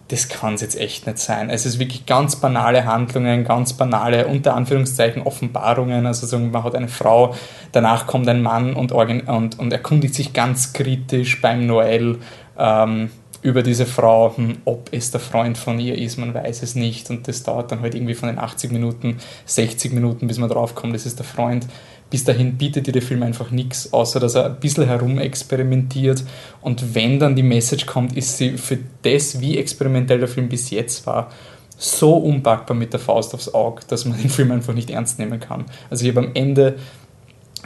das 0.08 0.28
kann 0.28 0.54
es 0.54 0.62
jetzt 0.62 0.80
echt 0.80 1.06
nicht 1.06 1.18
sein. 1.18 1.50
Es 1.50 1.66
ist 1.66 1.78
wirklich 1.78 2.06
ganz 2.06 2.36
banale 2.36 2.86
Handlungen, 2.86 3.44
ganz 3.44 3.74
banale, 3.74 4.26
unter 4.26 4.54
Anführungszeichen, 4.54 5.22
Offenbarungen. 5.22 6.06
Also 6.06 6.26
sagen, 6.26 6.50
man 6.50 6.64
hat 6.64 6.74
eine 6.74 6.88
Frau, 6.88 7.34
danach 7.72 8.06
kommt 8.06 8.26
ein 8.28 8.42
Mann 8.42 8.74
und, 8.74 8.90
und, 8.90 9.58
und 9.58 9.72
erkundigt 9.72 10.14
sich 10.14 10.32
ganz 10.32 10.72
kritisch 10.72 11.42
beim 11.42 11.66
Noel 11.66 12.18
ähm, 12.58 13.10
über 13.42 13.62
diese 13.62 13.86
Frau, 13.86 14.34
ob 14.64 14.88
es 14.92 15.10
der 15.10 15.20
Freund 15.20 15.56
von 15.56 15.78
ihr 15.78 15.96
ist, 15.96 16.18
man 16.18 16.34
weiß 16.34 16.62
es 16.62 16.74
nicht. 16.74 17.10
Und 17.10 17.28
das 17.28 17.42
dauert 17.42 17.70
dann 17.70 17.80
halt 17.80 17.94
irgendwie 17.94 18.14
von 18.14 18.28
den 18.28 18.38
80 18.38 18.72
Minuten, 18.72 19.18
60 19.46 19.92
Minuten, 19.92 20.26
bis 20.26 20.38
man 20.38 20.48
draufkommt, 20.48 20.94
das 20.94 21.06
ist 21.06 21.18
der 21.18 21.26
Freund 21.26 21.66
bis 22.10 22.24
dahin 22.24 22.56
bietet 22.56 22.86
dir 22.86 22.92
der 22.92 23.02
Film 23.02 23.22
einfach 23.22 23.50
nichts, 23.50 23.92
außer 23.92 24.18
dass 24.20 24.34
er 24.34 24.46
ein 24.46 24.60
bisschen 24.60 24.86
herumexperimentiert. 24.86 26.24
Und 26.60 26.94
wenn 26.94 27.18
dann 27.18 27.36
die 27.36 27.42
Message 27.42 27.86
kommt, 27.86 28.16
ist 28.16 28.38
sie 28.38 28.56
für 28.56 28.78
das, 29.02 29.40
wie 29.40 29.58
experimentell 29.58 30.18
der 30.18 30.28
Film 30.28 30.48
bis 30.48 30.70
jetzt 30.70 31.06
war, 31.06 31.30
so 31.76 32.16
unpackbar 32.16 32.76
mit 32.76 32.92
der 32.92 33.00
Faust 33.00 33.34
aufs 33.34 33.52
Auge, 33.52 33.82
dass 33.88 34.04
man 34.04 34.18
den 34.18 34.30
Film 34.30 34.50
einfach 34.50 34.74
nicht 34.74 34.90
ernst 34.90 35.18
nehmen 35.18 35.38
kann. 35.38 35.66
Also 35.90 36.04
ich 36.04 36.10
habe 36.10 36.26
am 36.26 36.34
Ende 36.34 36.76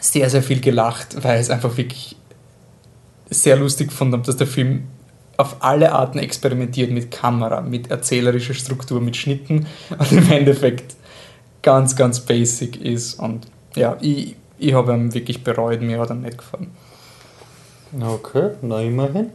sehr, 0.00 0.28
sehr 0.28 0.42
viel 0.42 0.60
gelacht, 0.60 1.22
weil 1.22 1.38
es 1.38 1.48
einfach 1.48 1.76
wirklich 1.76 2.16
sehr 3.30 3.56
lustig 3.56 3.92
fand, 3.92 4.26
dass 4.26 4.36
der 4.36 4.46
Film 4.46 4.84
auf 5.36 5.56
alle 5.60 5.92
Arten 5.92 6.18
experimentiert 6.18 6.90
mit 6.90 7.10
Kamera, 7.10 7.60
mit 7.60 7.90
erzählerischer 7.90 8.54
Struktur, 8.54 9.00
mit 9.00 9.16
Schnitten 9.16 9.66
und 9.98 10.12
im 10.12 10.30
Endeffekt 10.30 10.96
ganz, 11.62 11.96
ganz 11.96 12.20
basic 12.20 12.80
ist 12.80 13.14
und 13.14 13.46
ja, 13.74 13.96
ich, 14.00 14.36
ich 14.58 14.74
habe 14.74 14.92
ihn 14.92 15.14
wirklich 15.14 15.42
bereut, 15.42 15.80
mir 15.80 15.98
hat 16.00 16.10
er 16.10 16.16
nicht 16.16 16.38
gefallen. 16.38 16.70
Okay, 18.00 18.50
na 18.62 18.80
immerhin. 18.80 19.30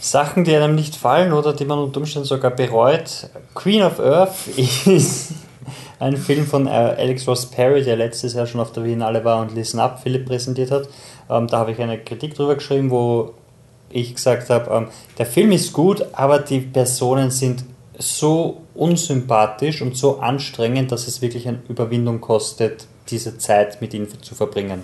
Sachen, 0.00 0.44
die 0.44 0.54
einem 0.54 0.74
nicht 0.74 0.94
fallen 0.94 1.32
oder 1.32 1.52
die 1.52 1.64
man 1.64 1.78
unter 1.78 2.00
Umständen 2.00 2.26
sogar 2.26 2.50
bereut. 2.50 3.28
Queen 3.54 3.82
of 3.82 3.98
Earth 3.98 4.46
ist 4.56 5.32
ein 5.98 6.16
Film 6.16 6.46
von 6.46 6.66
äh, 6.66 6.70
Alex 6.70 7.26
Ross 7.26 7.46
Perry, 7.46 7.82
der 7.82 7.96
letztes 7.96 8.34
Jahr 8.34 8.46
schon 8.46 8.60
auf 8.60 8.72
der 8.72 8.82
Biennale 8.82 9.24
war 9.24 9.40
und 9.40 9.54
Listen 9.54 9.80
Up 9.80 10.00
Philipp 10.00 10.26
präsentiert 10.26 10.70
hat. 10.70 10.88
Ähm, 11.28 11.48
da 11.48 11.58
habe 11.58 11.72
ich 11.72 11.80
eine 11.80 11.98
Kritik 11.98 12.34
drüber 12.34 12.54
geschrieben, 12.54 12.90
wo 12.90 13.34
ich 13.90 14.14
gesagt 14.14 14.50
habe, 14.50 14.70
ähm, 14.70 14.88
der 15.18 15.26
Film 15.26 15.52
ist 15.52 15.72
gut, 15.72 16.04
aber 16.12 16.38
die 16.40 16.60
Personen 16.60 17.30
sind 17.30 17.64
so 17.98 18.62
unsympathisch 18.74 19.82
und 19.82 19.96
so 19.96 20.20
anstrengend, 20.20 20.92
dass 20.92 21.08
es 21.08 21.20
wirklich 21.20 21.48
eine 21.48 21.60
Überwindung 21.68 22.20
kostet, 22.20 22.86
diese 23.10 23.38
Zeit 23.38 23.80
mit 23.80 23.94
ihnen 23.94 24.08
zu 24.22 24.34
verbringen. 24.34 24.82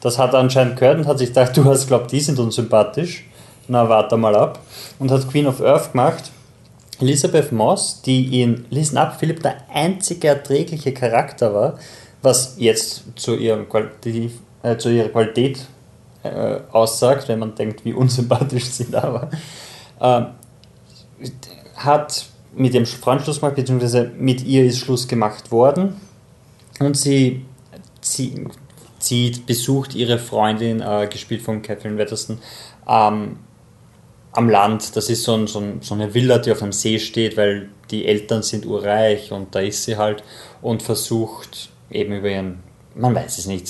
Das 0.00 0.18
hat 0.18 0.34
er 0.34 0.40
anscheinend 0.40 0.78
gehört 0.78 0.98
und 0.98 1.06
hat 1.06 1.18
sich 1.18 1.28
gedacht, 1.28 1.56
du 1.56 1.64
hast 1.64 1.86
glaubt, 1.86 2.12
die 2.12 2.20
sind 2.20 2.38
unsympathisch. 2.38 3.24
Na, 3.66 3.88
warte 3.88 4.18
mal 4.18 4.36
ab. 4.36 4.60
Und 4.98 5.10
hat 5.10 5.26
Queen 5.30 5.46
of 5.46 5.62
Earth 5.62 5.92
gemacht. 5.92 6.30
Elizabeth 7.00 7.50
Moss, 7.50 8.02
die 8.02 8.42
in 8.42 8.66
Listen 8.70 8.98
Up 8.98 9.18
Philipp 9.18 9.42
der 9.42 9.56
einzige 9.72 10.28
erträgliche 10.28 10.92
Charakter 10.92 11.54
war, 11.54 11.78
was 12.22 12.54
jetzt 12.58 13.04
zu 13.16 13.36
ihrem 13.36 13.66
äh, 14.62 14.76
zu 14.76 14.90
ihrer 14.90 15.08
Qualität 15.08 15.66
äh, 16.24 16.60
aussagt, 16.72 17.28
wenn 17.28 17.38
man 17.38 17.54
denkt, 17.54 17.84
wie 17.84 17.92
unsympathisch 17.92 18.64
sie 18.64 18.90
da 18.90 19.30
war, 20.00 20.22
äh, 20.22 20.26
hat 21.76 22.26
mit 22.56 22.74
dem 22.74 22.86
Freund 22.86 23.22
Schluss 23.22 23.40
gemacht, 23.40 23.56
beziehungsweise 23.56 24.10
mit 24.16 24.44
ihr 24.44 24.64
ist 24.64 24.78
Schluss 24.78 25.08
gemacht 25.08 25.50
worden 25.50 25.96
und 26.80 26.96
sie 26.96 27.44
zieht, 28.00 28.48
zieht 28.98 29.46
besucht 29.46 29.94
ihre 29.94 30.18
Freundin, 30.18 30.80
äh, 30.80 31.08
gespielt 31.10 31.42
von 31.42 31.62
Catherine 31.62 31.98
Wetterston, 31.98 32.38
ähm, 32.88 33.38
am 34.32 34.48
Land. 34.48 34.96
Das 34.96 35.08
ist 35.08 35.24
so, 35.24 35.34
ein, 35.34 35.46
so, 35.46 35.60
ein, 35.60 35.80
so, 35.80 35.94
eine 35.94 36.14
Villa, 36.14 36.38
die 36.38 36.52
auf 36.52 36.62
einem 36.62 36.72
See 36.72 36.98
steht, 36.98 37.36
weil 37.36 37.68
die 37.90 38.06
Eltern 38.06 38.42
sind 38.42 38.66
urreich 38.66 39.32
und 39.32 39.54
da 39.54 39.60
ist 39.60 39.84
sie 39.84 39.96
halt 39.96 40.22
und 40.62 40.82
versucht 40.82 41.70
eben 41.90 42.14
über 42.14 42.28
ihren, 42.28 42.62
man 42.94 43.14
weiß 43.14 43.38
es 43.38 43.46
nicht, 43.46 43.68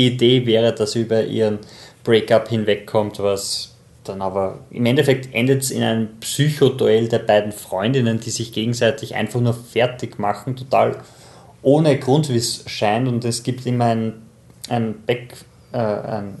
die 0.00 0.06
Idee 0.06 0.46
wäre, 0.46 0.72
dass 0.72 0.92
sie 0.92 1.02
über 1.02 1.24
ihren 1.24 1.58
Breakup 2.04 2.48
hinwegkommt, 2.48 3.18
was 3.18 3.74
dann 4.04 4.22
aber 4.22 4.60
im 4.70 4.86
Endeffekt 4.86 5.34
endet 5.34 5.62
es 5.62 5.70
in 5.70 5.82
einem 5.82 6.08
Psychoduell 6.20 7.08
der 7.08 7.18
beiden 7.18 7.52
Freundinnen, 7.52 8.18
die 8.18 8.30
sich 8.30 8.52
gegenseitig 8.52 9.14
einfach 9.14 9.40
nur 9.40 9.54
fertig 9.54 10.18
machen, 10.18 10.56
total 10.56 10.96
ohne 11.62 11.98
Grund, 11.98 12.30
wie 12.30 12.38
es 12.38 12.64
scheint. 12.66 13.06
Und 13.08 13.24
es 13.26 13.42
gibt 13.42 13.66
immer 13.66 13.86
ein, 13.86 14.22
ein 14.70 15.02
Back, 15.04 15.34
äh, 15.72 15.76
ein, 15.76 16.38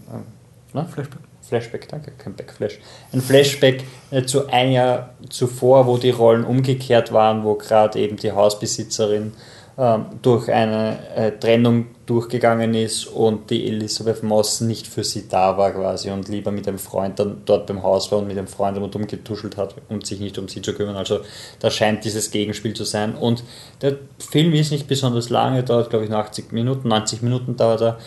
ne? 0.72 0.86
Flashback. 0.90 1.20
Flashback, 1.42 1.88
danke, 1.88 2.12
kein 2.16 2.34
Backflash. 2.34 2.78
Ein 3.12 3.20
Flashback 3.20 3.82
äh, 4.12 4.22
zu 4.22 4.46
ein 4.48 4.70
Jahr 4.70 5.14
zuvor, 5.28 5.86
wo 5.86 5.98
die 5.98 6.10
Rollen 6.10 6.44
umgekehrt 6.44 7.12
waren, 7.12 7.42
wo 7.42 7.56
gerade 7.56 7.98
eben 7.98 8.16
die 8.16 8.30
Hausbesitzerin 8.30 9.32
ähm, 9.76 10.06
durch 10.22 10.50
eine 10.50 10.98
äh, 11.16 11.32
Trennung 11.32 11.86
durchgegangen 12.10 12.74
ist 12.74 13.06
und 13.06 13.50
die 13.50 13.68
Elisabeth 13.68 14.24
Moss 14.24 14.60
nicht 14.60 14.88
für 14.88 15.04
sie 15.04 15.28
da 15.28 15.56
war 15.56 15.70
quasi 15.70 16.10
und 16.10 16.28
lieber 16.28 16.50
mit 16.50 16.66
dem 16.66 16.76
Freund 16.76 17.20
dann 17.20 17.42
dort 17.44 17.68
beim 17.68 17.84
Haus 17.84 18.10
war 18.10 18.18
und 18.18 18.26
mit 18.26 18.36
dem 18.36 18.48
Freund 18.48 18.76
rundum 18.78 19.06
getuschelt 19.06 19.56
hat 19.56 19.76
und 19.88 20.04
sich 20.04 20.18
nicht 20.18 20.36
um 20.36 20.48
sie 20.48 20.60
zu 20.60 20.74
kümmern. 20.74 20.96
Also 20.96 21.20
da 21.60 21.70
scheint 21.70 22.04
dieses 22.04 22.32
Gegenspiel 22.32 22.74
zu 22.74 22.82
sein. 22.82 23.14
Und 23.14 23.44
der 23.80 23.96
Film 24.18 24.52
ist 24.54 24.72
nicht 24.72 24.88
besonders 24.88 25.30
lange, 25.30 25.62
dauert 25.62 25.90
glaube 25.90 26.06
ich 26.06 26.10
80 26.10 26.50
Minuten, 26.50 26.88
90 26.88 27.22
Minuten 27.22 27.56
dauert 27.56 27.80
er. 27.80 27.98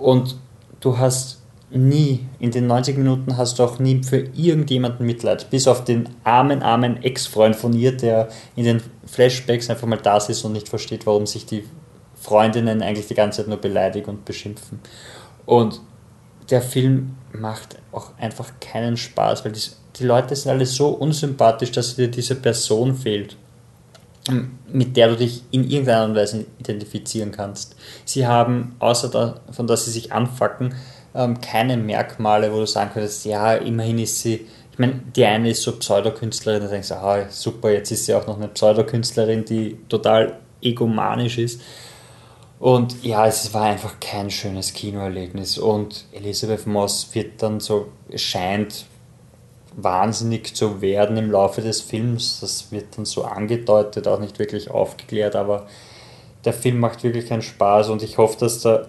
Und 0.00 0.34
du 0.80 0.98
hast 0.98 1.38
nie, 1.70 2.26
in 2.40 2.50
den 2.50 2.66
90 2.66 2.98
Minuten 2.98 3.36
hast 3.36 3.60
du 3.60 3.62
auch 3.62 3.78
nie 3.78 4.02
für 4.02 4.26
irgendjemanden 4.34 5.06
Mitleid, 5.06 5.48
bis 5.50 5.68
auf 5.68 5.84
den 5.84 6.08
armen, 6.24 6.60
armen 6.60 7.04
Ex-Freund 7.04 7.54
von 7.54 7.72
ihr, 7.72 7.96
der 7.96 8.30
in 8.56 8.64
den 8.64 8.82
Flashbacks 9.06 9.70
einfach 9.70 9.86
mal 9.86 9.98
da 10.02 10.16
ist 10.16 10.44
und 10.44 10.52
nicht 10.52 10.68
versteht, 10.68 11.06
warum 11.06 11.26
sich 11.26 11.46
die 11.46 11.62
Freundinnen 12.16 12.82
eigentlich 12.82 13.06
die 13.06 13.14
ganze 13.14 13.38
Zeit 13.38 13.48
nur 13.48 13.58
beleidigen 13.58 14.10
und 14.10 14.24
beschimpfen. 14.24 14.80
Und 15.46 15.80
der 16.50 16.62
Film 16.62 17.16
macht 17.32 17.76
auch 17.92 18.10
einfach 18.18 18.52
keinen 18.60 18.96
Spaß, 18.96 19.44
weil 19.44 19.52
die, 19.52 19.60
die 19.96 20.04
Leute 20.04 20.36
sind 20.36 20.50
alle 20.50 20.66
so 20.66 20.88
unsympathisch, 20.88 21.72
dass 21.72 21.96
dir 21.96 22.08
diese 22.08 22.36
Person 22.36 22.94
fehlt, 22.94 23.36
mit 24.68 24.96
der 24.96 25.08
du 25.08 25.16
dich 25.16 25.42
in 25.50 25.68
irgendeiner 25.68 26.14
Weise 26.14 26.46
identifizieren 26.58 27.30
kannst. 27.30 27.76
Sie 28.04 28.26
haben, 28.26 28.76
außer 28.78 29.08
davon, 29.08 29.66
dass 29.66 29.84
sie 29.84 29.90
sich 29.90 30.12
anfacken, 30.12 30.74
ähm, 31.14 31.40
keine 31.40 31.76
Merkmale, 31.76 32.52
wo 32.52 32.58
du 32.58 32.66
sagen 32.66 32.90
könntest, 32.92 33.24
ja, 33.24 33.54
immerhin 33.54 33.98
ist 33.98 34.20
sie, 34.20 34.46
ich 34.72 34.78
meine, 34.78 35.00
die 35.14 35.24
eine 35.24 35.50
ist 35.50 35.62
so 35.62 35.76
Pseudokünstlerin, 35.76 36.62
da 36.62 36.68
denkst 36.68 36.88
du, 36.88 36.94
ah, 36.94 37.26
super, 37.30 37.70
jetzt 37.70 37.92
ist 37.92 38.06
sie 38.06 38.14
auch 38.14 38.26
noch 38.26 38.36
eine 38.36 38.48
Pseudokünstlerin, 38.48 39.44
die 39.44 39.78
total 39.88 40.40
egomanisch 40.60 41.38
ist. 41.38 41.60
Und 42.58 43.04
ja, 43.04 43.26
es 43.26 43.52
war 43.52 43.64
einfach 43.64 44.00
kein 44.00 44.30
schönes 44.30 44.72
Kinoerlebnis. 44.72 45.58
Und 45.58 46.06
Elisabeth 46.12 46.66
Moss 46.66 47.08
wird 47.12 47.42
dann 47.42 47.60
so, 47.60 47.88
scheint 48.14 48.86
wahnsinnig 49.76 50.54
zu 50.54 50.80
werden 50.80 51.16
im 51.16 51.30
Laufe 51.30 51.60
des 51.60 51.80
Films. 51.80 52.40
Das 52.40 52.70
wird 52.70 52.96
dann 52.96 53.04
so 53.04 53.24
angedeutet, 53.24 54.06
auch 54.08 54.20
nicht 54.20 54.38
wirklich 54.38 54.70
aufgeklärt, 54.70 55.36
aber 55.36 55.66
der 56.44 56.52
Film 56.52 56.78
macht 56.78 57.02
wirklich 57.02 57.26
keinen 57.26 57.42
Spaß 57.42 57.88
und 57.88 58.02
ich 58.02 58.18
hoffe, 58.18 58.38
dass 58.38 58.60
der 58.60 58.88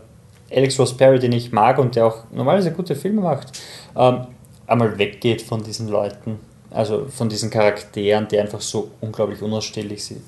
Alex 0.51 0.77
Ross 0.79 0.95
Perry, 0.95 1.19
den 1.19 1.31
ich 1.31 1.51
mag 1.51 1.79
und 1.79 1.95
der 1.95 2.05
auch 2.05 2.24
normalerweise 2.31 2.72
gute 2.72 2.95
Filme 2.95 3.22
macht, 3.22 3.60
ähm, 3.95 4.27
einmal 4.67 4.98
weggeht 4.98 5.41
von 5.41 5.63
diesen 5.63 5.88
Leuten, 5.88 6.39
also 6.69 7.05
von 7.05 7.29
diesen 7.29 7.50
Charakteren, 7.50 8.27
die 8.27 8.39
einfach 8.39 8.62
so 8.62 8.91
unglaublich 9.01 9.41
unausstehlich 9.41 10.03
sind. 10.03 10.22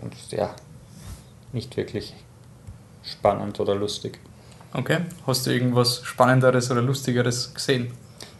Und 0.00 0.14
ja, 0.30 0.54
nicht 1.52 1.76
wirklich 1.76 2.14
spannend 3.12 3.58
oder 3.60 3.74
lustig. 3.74 4.18
Okay, 4.74 4.98
hast 5.26 5.46
du 5.46 5.50
irgendwas 5.50 6.02
Spannenderes 6.04 6.70
oder 6.70 6.82
Lustigeres 6.82 7.54
gesehen? 7.54 7.92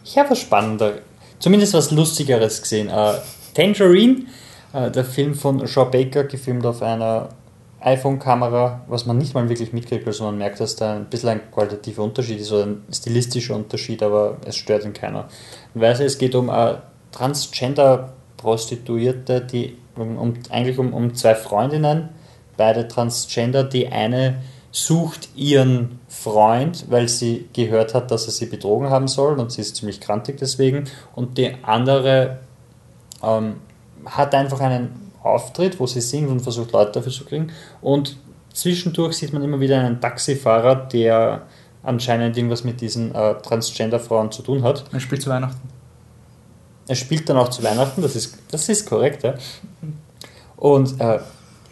Ich 0.04 0.18
habe 0.18 0.30
was 0.30 0.40
Spannenderes, 0.40 1.00
zumindest 1.38 1.74
was 1.74 1.90
Lustigeres 1.90 2.60
gesehen. 2.60 2.88
Äh, 2.88 3.14
Tangerine, 3.54 4.26
äh, 4.72 4.90
der 4.90 5.04
Film 5.04 5.34
von 5.34 5.66
Shaw 5.66 5.90
Baker, 5.90 6.24
gefilmt 6.24 6.66
auf 6.66 6.82
einer 6.82 7.30
iPhone-Kamera, 7.80 8.84
was 8.88 9.06
man 9.06 9.16
nicht 9.18 9.34
mal 9.34 9.48
wirklich 9.48 9.72
mitkriegt, 9.72 10.04
also 10.06 10.24
man 10.24 10.36
merkt, 10.36 10.58
dass 10.60 10.76
da 10.76 10.96
ein 10.96 11.06
bisschen 11.06 11.30
ein 11.30 11.40
qualitativer 11.52 12.02
Unterschied 12.02 12.40
ist 12.40 12.52
oder 12.52 12.66
ein 12.66 12.82
stilistischer 12.92 13.54
Unterschied, 13.54 14.02
aber 14.02 14.36
es 14.44 14.56
stört 14.56 14.84
ihn 14.84 14.92
keiner. 14.92 15.28
Weil 15.74 15.92
es 15.92 16.18
geht 16.18 16.34
um 16.34 16.50
eine 16.50 16.82
Transgender-Prostituierte, 17.12 19.42
die 19.42 19.78
um, 19.96 20.18
um, 20.18 20.34
eigentlich 20.50 20.78
um, 20.78 20.92
um 20.92 21.14
zwei 21.14 21.34
Freundinnen, 21.34 22.10
beide 22.56 22.88
Transgender, 22.88 23.64
die 23.64 23.88
eine 23.88 24.42
sucht 24.86 25.28
ihren 25.34 25.98
Freund, 26.08 26.86
weil 26.88 27.08
sie 27.08 27.48
gehört 27.52 27.94
hat, 27.94 28.10
dass 28.10 28.26
er 28.26 28.32
sie 28.32 28.46
betrogen 28.46 28.90
haben 28.90 29.08
soll 29.08 29.38
und 29.38 29.50
sie 29.50 29.60
ist 29.60 29.76
ziemlich 29.76 30.00
krantig 30.00 30.38
deswegen 30.38 30.84
und 31.14 31.38
die 31.38 31.54
andere 31.62 32.38
ähm, 33.22 33.56
hat 34.04 34.34
einfach 34.34 34.60
einen 34.60 35.12
Auftritt, 35.22 35.80
wo 35.80 35.86
sie 35.86 36.00
singt 36.00 36.30
und 36.30 36.40
versucht, 36.40 36.72
Leute 36.72 36.92
dafür 36.92 37.12
zu 37.12 37.24
kriegen. 37.24 37.52
Und 37.80 38.16
zwischendurch 38.52 39.16
sieht 39.16 39.32
man 39.32 39.42
immer 39.42 39.60
wieder 39.60 39.80
einen 39.80 40.00
Taxifahrer, 40.00 40.76
der 40.76 41.42
anscheinend 41.82 42.36
irgendwas 42.36 42.64
mit 42.64 42.80
diesen 42.80 43.14
äh, 43.14 43.34
Transgender-Frauen 43.34 44.30
zu 44.30 44.42
tun 44.42 44.62
hat. 44.62 44.84
Er 44.92 45.00
spielt 45.00 45.22
zu 45.22 45.30
Weihnachten. 45.30 45.68
Er 46.86 46.94
spielt 46.94 47.28
dann 47.28 47.36
auch 47.36 47.48
zu 47.48 47.62
Weihnachten, 47.62 48.00
das 48.00 48.16
ist, 48.16 48.38
das 48.50 48.68
ist 48.68 48.88
korrekt. 48.88 49.22
Ja. 49.22 49.34
Und 50.56 51.00
äh, 51.00 51.18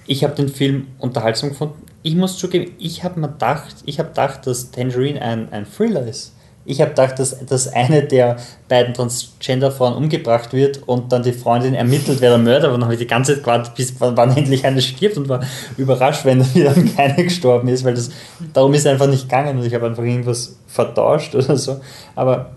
ich 0.06 0.24
habe 0.24 0.34
den 0.34 0.48
Film 0.48 0.88
unterhaltsam 0.98 1.50
gefunden. 1.50 1.85
Ich 2.06 2.14
muss 2.14 2.38
zugeben, 2.38 2.70
ich 2.78 3.02
habe 3.02 3.18
mir 3.18 3.26
gedacht, 3.26 3.74
ich 3.84 3.98
habe 3.98 4.10
gedacht, 4.10 4.46
dass 4.46 4.70
Tangerine 4.70 5.20
ein, 5.20 5.52
ein 5.52 5.66
Thriller 5.66 6.06
ist. 6.06 6.36
Ich 6.64 6.80
habe 6.80 6.90
gedacht, 6.90 7.18
dass, 7.18 7.44
dass 7.44 7.66
eine 7.66 8.04
der 8.04 8.36
beiden 8.68 8.94
Transgender-Frauen 8.94 9.94
umgebracht 9.94 10.52
wird 10.52 10.86
und 10.86 11.10
dann 11.10 11.24
die 11.24 11.32
Freundin 11.32 11.74
ermittelt, 11.74 12.20
wer 12.20 12.30
der 12.30 12.38
Mörder 12.38 12.68
war. 12.68 12.74
Dann 12.74 12.84
habe 12.84 12.94
ich 12.94 13.00
die 13.00 13.08
ganze 13.08 13.34
Zeit 13.34 13.42
gewartet, 13.42 13.74
bis 13.74 13.92
wann 13.98 14.36
endlich 14.36 14.64
eine 14.64 14.80
stirbt 14.82 15.16
und 15.16 15.28
war 15.28 15.40
überrascht, 15.76 16.24
wenn 16.24 16.38
dann 16.54 16.94
keine 16.94 17.24
gestorben 17.24 17.66
ist, 17.66 17.84
weil 17.84 17.94
das 17.94 18.10
darum 18.52 18.72
ist 18.74 18.86
einfach 18.86 19.08
nicht 19.08 19.24
gegangen 19.24 19.58
und 19.58 19.64
ich 19.64 19.74
habe 19.74 19.86
einfach 19.86 20.04
irgendwas 20.04 20.60
vertauscht 20.68 21.34
oder 21.34 21.56
so. 21.56 21.80
Aber 22.14 22.52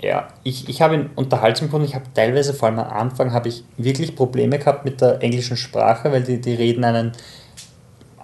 ja, 0.00 0.28
ich, 0.44 0.66
ich 0.70 0.80
habe 0.80 0.94
ihn 0.94 1.10
unterhaltsam 1.14 1.68
gefunden. 1.68 1.86
Ich 1.86 1.94
habe 1.94 2.06
teilweise, 2.14 2.54
vor 2.54 2.68
allem 2.68 2.78
am 2.78 2.88
Anfang, 2.88 3.34
habe 3.34 3.50
ich 3.50 3.64
wirklich 3.76 4.16
Probleme 4.16 4.58
gehabt 4.58 4.86
mit 4.86 5.02
der 5.02 5.22
englischen 5.22 5.58
Sprache, 5.58 6.10
weil 6.10 6.22
die, 6.22 6.40
die 6.40 6.54
reden 6.54 6.84
einen 6.84 7.12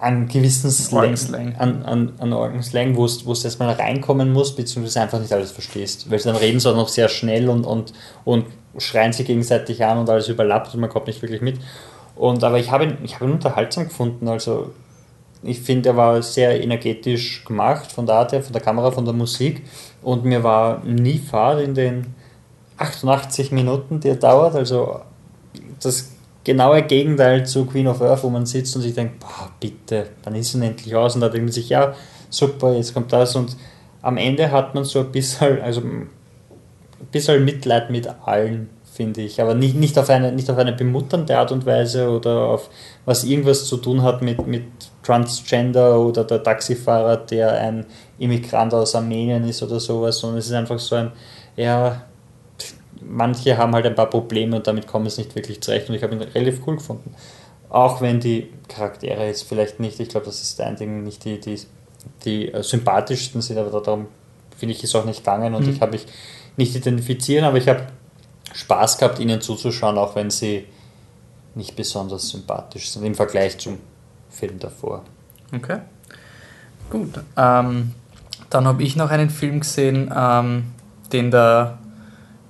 an 0.01 0.27
gewissen 0.27 0.71
Slang, 0.71 1.55
an, 1.59 1.83
an, 1.83 2.13
an 2.17 2.33
Orgenslang, 2.33 2.95
wo 2.95 3.05
du 3.05 3.29
erstmal 3.29 3.75
reinkommen 3.75 4.33
musst, 4.33 4.57
beziehungsweise 4.57 4.99
einfach 4.99 5.19
nicht 5.19 5.31
alles 5.31 5.51
verstehst. 5.51 6.09
Weil 6.09 6.17
sie 6.17 6.25
dann 6.25 6.37
reden 6.37 6.59
sie 6.59 6.67
auch 6.71 6.75
noch 6.75 6.87
sehr 6.87 7.07
schnell 7.07 7.47
und, 7.49 7.65
und, 7.65 7.93
und 8.25 8.47
schreien 8.79 9.13
sich 9.13 9.27
gegenseitig 9.27 9.85
an 9.85 9.99
und 9.99 10.09
alles 10.09 10.27
überlappt 10.27 10.73
und 10.73 10.79
man 10.79 10.89
kommt 10.89 11.05
nicht 11.05 11.21
wirklich 11.21 11.41
mit. 11.41 11.59
Und, 12.15 12.43
aber 12.43 12.57
ich 12.57 12.71
habe 12.71 12.85
ihn, 12.85 12.97
ich 13.03 13.13
habe 13.13 13.25
ihn 13.25 13.33
unterhaltsam 13.33 13.83
gefunden. 13.89 14.27
Also 14.27 14.71
ich 15.43 15.59
finde, 15.59 15.89
er 15.89 15.97
war 15.97 16.23
sehr 16.23 16.63
energetisch 16.63 17.45
gemacht 17.45 17.91
von 17.91 18.07
der 18.07 18.15
Art 18.15 18.31
her, 18.31 18.41
von 18.41 18.53
der 18.53 18.61
Kamera, 18.63 18.89
von 18.89 19.05
der 19.05 19.13
Musik. 19.13 19.61
Und 20.01 20.25
mir 20.25 20.43
war 20.43 20.83
nie 20.83 21.19
fad 21.19 21.61
in 21.61 21.75
den 21.75 22.15
88 22.77 23.51
Minuten, 23.51 23.99
die 23.99 24.09
er 24.09 24.15
dauert. 24.15 24.55
Also 24.55 25.01
das 25.79 26.10
genaue 26.43 26.81
Gegenteil 26.83 27.45
zu 27.45 27.65
Queen 27.65 27.87
of 27.87 28.01
Earth, 28.01 28.23
wo 28.23 28.29
man 28.29 28.45
sitzt 28.45 28.75
und 28.75 28.81
sich 28.81 28.93
denkt, 28.93 29.19
boah, 29.19 29.49
bitte, 29.59 30.07
dann 30.23 30.35
ist 30.35 30.53
es 30.53 30.61
endlich 30.61 30.95
aus 30.95 31.15
und 31.15 31.21
da 31.21 31.29
denkt 31.29 31.45
man 31.45 31.51
sich, 31.51 31.69
ja, 31.69 31.93
super, 32.29 32.73
jetzt 32.73 32.93
kommt 32.93 33.13
das 33.13 33.35
und 33.35 33.55
am 34.01 34.17
Ende 34.17 34.51
hat 34.51 34.73
man 34.73 34.83
so 34.83 34.99
ein 35.01 35.11
bisschen, 35.11 35.61
also 35.61 35.81
ein 35.81 36.09
bisschen 37.11 37.45
Mitleid 37.45 37.91
mit 37.91 38.07
allen, 38.25 38.69
finde 38.91 39.21
ich, 39.21 39.39
aber 39.39 39.53
nicht, 39.53 39.75
nicht, 39.75 39.97
auf 39.97 40.09
eine, 40.09 40.31
nicht 40.31 40.49
auf 40.49 40.57
eine 40.57 40.73
bemutternde 40.73 41.37
Art 41.37 41.51
und 41.51 41.65
Weise 41.65 42.09
oder 42.09 42.45
auf 42.47 42.69
was 43.05 43.23
irgendwas 43.23 43.65
zu 43.65 43.77
tun 43.77 44.01
hat 44.01 44.21
mit, 44.21 44.45
mit 44.47 44.65
Transgender 45.03 45.99
oder 45.99 46.23
der 46.23 46.43
Taxifahrer, 46.43 47.17
der 47.17 47.53
ein 47.53 47.85
Immigrant 48.19 48.73
aus 48.73 48.95
Armenien 48.95 49.47
ist 49.47 49.63
oder 49.63 49.79
sowas, 49.79 50.19
sondern 50.19 50.39
es 50.39 50.47
ist 50.47 50.53
einfach 50.53 50.79
so 50.79 50.95
ein, 50.95 51.11
ja, 51.55 52.03
manche 53.11 53.57
haben 53.57 53.73
halt 53.73 53.85
ein 53.85 53.95
paar 53.95 54.09
Probleme 54.09 54.55
und 54.55 54.67
damit 54.67 54.87
kommen 54.87 55.09
sie 55.09 55.21
nicht 55.21 55.35
wirklich 55.35 55.61
zurecht 55.61 55.89
und 55.89 55.95
ich 55.95 56.03
habe 56.03 56.15
ihn 56.15 56.21
relativ 56.21 56.65
cool 56.65 56.77
gefunden. 56.77 57.13
Auch 57.69 58.01
wenn 58.01 58.19
die 58.19 58.49
Charaktere 58.67 59.27
jetzt 59.27 59.43
vielleicht 59.43 59.79
nicht, 59.79 59.99
ich 59.99 60.09
glaube, 60.09 60.25
das 60.25 60.41
ist 60.41 60.59
ein 60.61 60.75
Ding, 60.75 61.03
nicht 61.03 61.23
die, 61.25 61.39
die 61.39 61.59
die 62.25 62.51
äh, 62.51 62.63
sympathischsten 62.63 63.41
sind, 63.41 63.57
aber 63.57 63.81
darum 63.81 64.07
finde 64.57 64.73
ich, 64.75 64.83
ist 64.83 64.95
auch 64.95 65.05
nicht 65.05 65.19
gegangen 65.19 65.53
und 65.53 65.65
Mhm. 65.65 65.73
ich 65.73 65.81
habe 65.81 65.91
mich 65.93 66.05
nicht 66.57 66.75
identifizieren, 66.75 67.45
aber 67.45 67.57
ich 67.57 67.67
habe 67.67 67.87
Spaß 68.53 68.97
gehabt, 68.97 69.19
ihnen 69.19 69.41
zuzuschauen, 69.41 69.97
auch 69.97 70.15
wenn 70.15 70.29
sie 70.29 70.65
nicht 71.55 71.75
besonders 71.75 72.29
sympathisch 72.29 72.89
sind 72.91 73.03
im 73.03 73.15
Vergleich 73.15 73.57
zum 73.57 73.77
Film 74.29 74.59
davor. 74.59 75.03
Okay. 75.53 75.79
Gut. 76.89 77.13
Ähm, 77.37 77.93
dann 78.49 78.67
habe 78.67 78.83
ich 78.83 78.95
noch 78.95 79.09
einen 79.09 79.29
Film 79.29 79.61
gesehen, 79.61 80.11
ähm, 80.15 80.65
den 81.11 81.31
der 81.31 81.79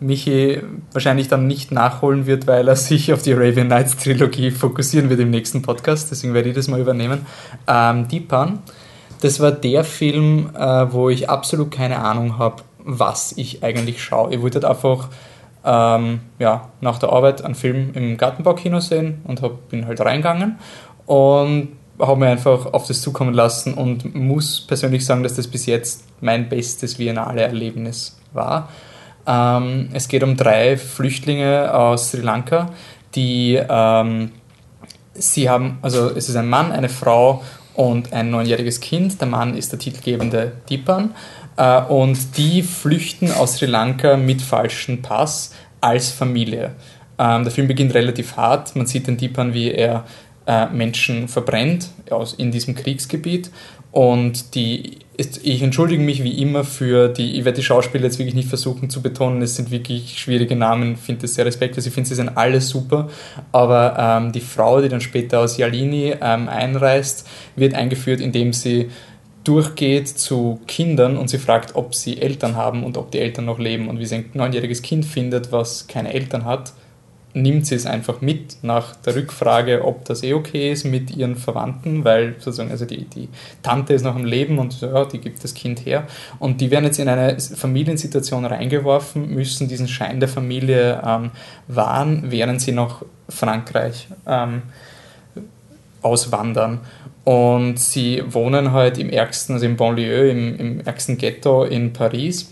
Michi 0.02 0.60
wahrscheinlich 0.92 1.28
dann 1.28 1.48
nicht 1.48 1.72
nachholen 1.72 2.26
wird, 2.26 2.48
weil 2.48 2.68
er 2.68 2.76
sich 2.76 3.14
auf 3.14 3.22
die 3.22 3.34
Arabian 3.34 3.68
Nights 3.68 3.96
Trilogie 3.98 4.52
fokussieren 4.52 5.10
wird 5.10 5.20
im 5.20 5.30
nächsten 5.30 5.62
Podcast. 5.62 6.10
Deswegen 6.12 6.34
werde 6.34 6.50
ich 6.50 6.56
das 6.56 6.68
mal 6.68 6.80
übernehmen. 6.80 7.26
Ähm, 7.68 8.08
Deepan. 8.08 8.60
Das 9.22 9.40
war 9.40 9.52
der 9.52 9.84
Film, 9.84 10.50
äh, 10.58 10.92
wo 10.92 11.10
ich 11.10 11.30
absolut 11.30 11.70
keine 11.70 12.00
Ahnung 12.00 12.40
habe, 12.40 12.64
was 12.80 13.34
ich 13.38 13.64
eigentlich 13.64 14.04
schaue. 14.04 14.34
Ich 14.34 14.42
wollte 14.42 14.56
halt 14.56 14.66
einfach 14.66 15.10
ähm, 15.64 16.22
ja, 16.40 16.70
nach 16.82 16.98
der 16.98 17.10
Arbeit 17.10 17.44
einen 17.44 17.54
Film 17.54 17.92
im 17.94 18.18
Gartenbaukino 18.18 18.80
sehen 18.80 19.22
und 19.26 19.44
hab, 19.44 19.70
bin 19.70 19.86
halt 19.86 20.02
reingegangen 20.02 20.58
und 21.06 21.70
habe 22.00 22.20
mir 22.20 22.30
einfach 22.30 22.74
auf 22.74 22.88
das 22.88 23.02
zukommen 23.02 23.36
lassen 23.36 23.76
und 23.76 24.16
muss 24.16 24.62
persönlich 24.62 25.06
sagen, 25.06 25.22
dass 25.22 25.36
das 25.36 25.48
bis 25.48 25.68
jetzt 25.68 26.06
mein 26.22 26.50
bestes 26.50 26.96
Biennale-Erlebnis 26.96 28.20
war. 28.34 28.70
Ähm, 29.28 29.90
es 29.94 30.08
geht 30.08 30.24
um 30.24 30.36
drei 30.36 30.78
Flüchtlinge 30.78 31.74
aus 31.74 32.12
Sri 32.12 32.22
Lanka, 32.22 32.70
die 33.16 33.60
ähm, 33.70 34.32
sie 35.14 35.50
haben, 35.50 35.80
also 35.82 36.10
es 36.10 36.30
ist 36.30 36.36
ein 36.36 36.50
Mann, 36.50 36.72
eine 36.72 36.90
Frau 36.90 37.44
und 37.74 38.14
ein 38.14 38.32
neunjähriges 38.32 38.80
Kind. 38.80 39.20
Der 39.22 39.28
Mann 39.28 39.56
ist 39.56 39.72
der 39.72 39.80
titelgebende 39.80 40.54
Deepan 40.70 41.14
äh, 41.58 41.82
und 41.82 42.38
die 42.38 42.64
flüchten 42.64 43.32
aus 43.32 43.58
Sri 43.58 43.66
Lanka 43.66 44.18
mit 44.18 44.42
falschem 44.42 45.02
Pass 45.02 45.54
als 45.80 46.10
Familie. 46.10 46.76
Ähm, 47.18 47.44
der 47.44 47.52
Film 47.52 47.68
beginnt 47.68 47.94
relativ 47.94 48.38
hart. 48.38 48.76
Man 48.76 48.88
sieht 48.88 49.08
den 49.08 49.18
Deepan, 49.18 49.54
wie 49.54 49.72
er 49.72 50.06
äh, 50.48 50.68
Menschen 50.68 51.28
verbrennt 51.28 51.90
aus, 52.10 52.34
in 52.34 52.52
diesem 52.52 52.76
Kriegsgebiet. 52.76 53.52
Und 53.92 54.56
die, 54.56 55.00
ich 55.44 55.62
entschuldige 55.62 56.02
mich 56.02 56.24
wie 56.24 56.42
immer 56.42 56.64
für 56.64 57.10
die, 57.10 57.38
ich 57.38 57.46
werde 57.46 57.58
die 57.58 57.64
Schauspieler 57.64 58.06
jetzt 58.06 58.20
wirklich 58.20 58.36
nicht 58.36 58.50
versuchen 58.50 58.90
zu 58.90 59.02
betonen, 59.02 59.42
es 59.42 59.56
sind 59.56 59.72
wirklich 59.72 60.20
schwierige 60.20 60.56
Namen, 60.56 60.94
ich 60.94 61.00
finde 61.00 61.22
das 61.22 61.36
sehr 61.36 61.46
respektlos, 61.46 61.86
ich 61.86 61.94
finde, 61.94 62.08
sie 62.10 62.16
sind 62.16 62.38
alle 62.38 62.62
super, 62.62 63.10
aber 63.52 63.96
ähm, 63.98 64.32
die 64.32 64.42
Frau, 64.42 64.82
die 64.82 64.90
dann 64.90 65.02
später 65.02 65.40
aus 65.40 65.58
Yalini 65.58 66.16
ähm, 66.22 66.50
einreist, 66.50 67.28
wird 67.56 67.74
eingeführt, 67.74 68.22
indem 68.22 68.54
sie 68.54 68.90
durchgeht 69.44 70.08
zu 70.08 70.60
Kindern 70.68 71.18
und 71.18 71.30
sie 71.30 71.40
fragt, 71.40 71.76
ob 71.76 71.96
sie 71.96 72.22
Eltern 72.22 72.56
haben 72.56 72.84
und 72.84 72.98
ob 72.98 73.12
die 73.12 73.20
Eltern 73.20 73.46
noch 73.46 73.60
leben. 73.60 73.88
Und 73.88 74.00
wie 74.00 74.06
sie 74.06 74.16
ein 74.16 74.30
neunjähriges 74.34 74.82
Kind 74.82 75.06
findet, 75.06 75.52
was 75.52 75.88
keine 75.88 76.14
Eltern 76.14 76.46
hat, 76.46 76.74
nimmt 77.34 77.66
sie 77.66 77.76
es 77.76 77.86
einfach 77.86 78.22
mit 78.22 78.58
nach 78.62 78.96
der 78.98 79.16
Rückfrage, 79.16 79.86
ob 79.86 80.06
das 80.06 80.24
eh 80.24 80.34
okay 80.34 80.72
ist 80.72 80.84
mit 80.84 81.16
ihren 81.16 81.36
Verwandten, 81.36 82.04
weil 82.04 82.36
sozusagen, 82.40 82.72
also 82.72 82.86
die, 82.86 83.06
die 83.06 83.30
Tante 83.64 83.94
ist 83.94 84.04
noch 84.04 84.16
am 84.16 84.26
Leben 84.26 84.60
und 84.60 84.82
ja, 84.82 85.06
die 85.06 85.20
gibt 85.20 85.44
das 85.44 85.54
Kind 85.54 85.86
her. 85.86 86.08
Und 86.40 86.62
die 86.62 86.72
werden 86.72 86.86
jetzt 86.86 87.00
in 87.00 87.08
eine 87.08 87.40
Familiensituation 87.40 88.46
reingeworfen, 88.46 89.34
müssen 89.34 89.68
diesen 89.68 89.88
Schein 89.88 90.20
der 90.20 90.30
Familie 90.30 91.02
ähm, 91.06 91.32
wahren, 91.68 92.26
während 92.28 92.62
sie 92.62 92.74
nach 92.74 93.04
Frankreich 93.30 94.08
ähm, 94.28 94.64
auswandern. 96.02 96.80
Und 97.24 97.80
sie 97.80 98.24
wohnen 98.28 98.72
halt 98.72 98.98
im 98.98 99.10
ärgsten, 99.10 99.56
also 99.56 99.66
im 99.66 99.78
Banlieue, 99.78 100.32
im, 100.32 100.58
im 100.58 100.80
ärgsten 100.82 101.18
Ghetto 101.18 101.64
in 101.64 101.94
Paris. 101.94 102.52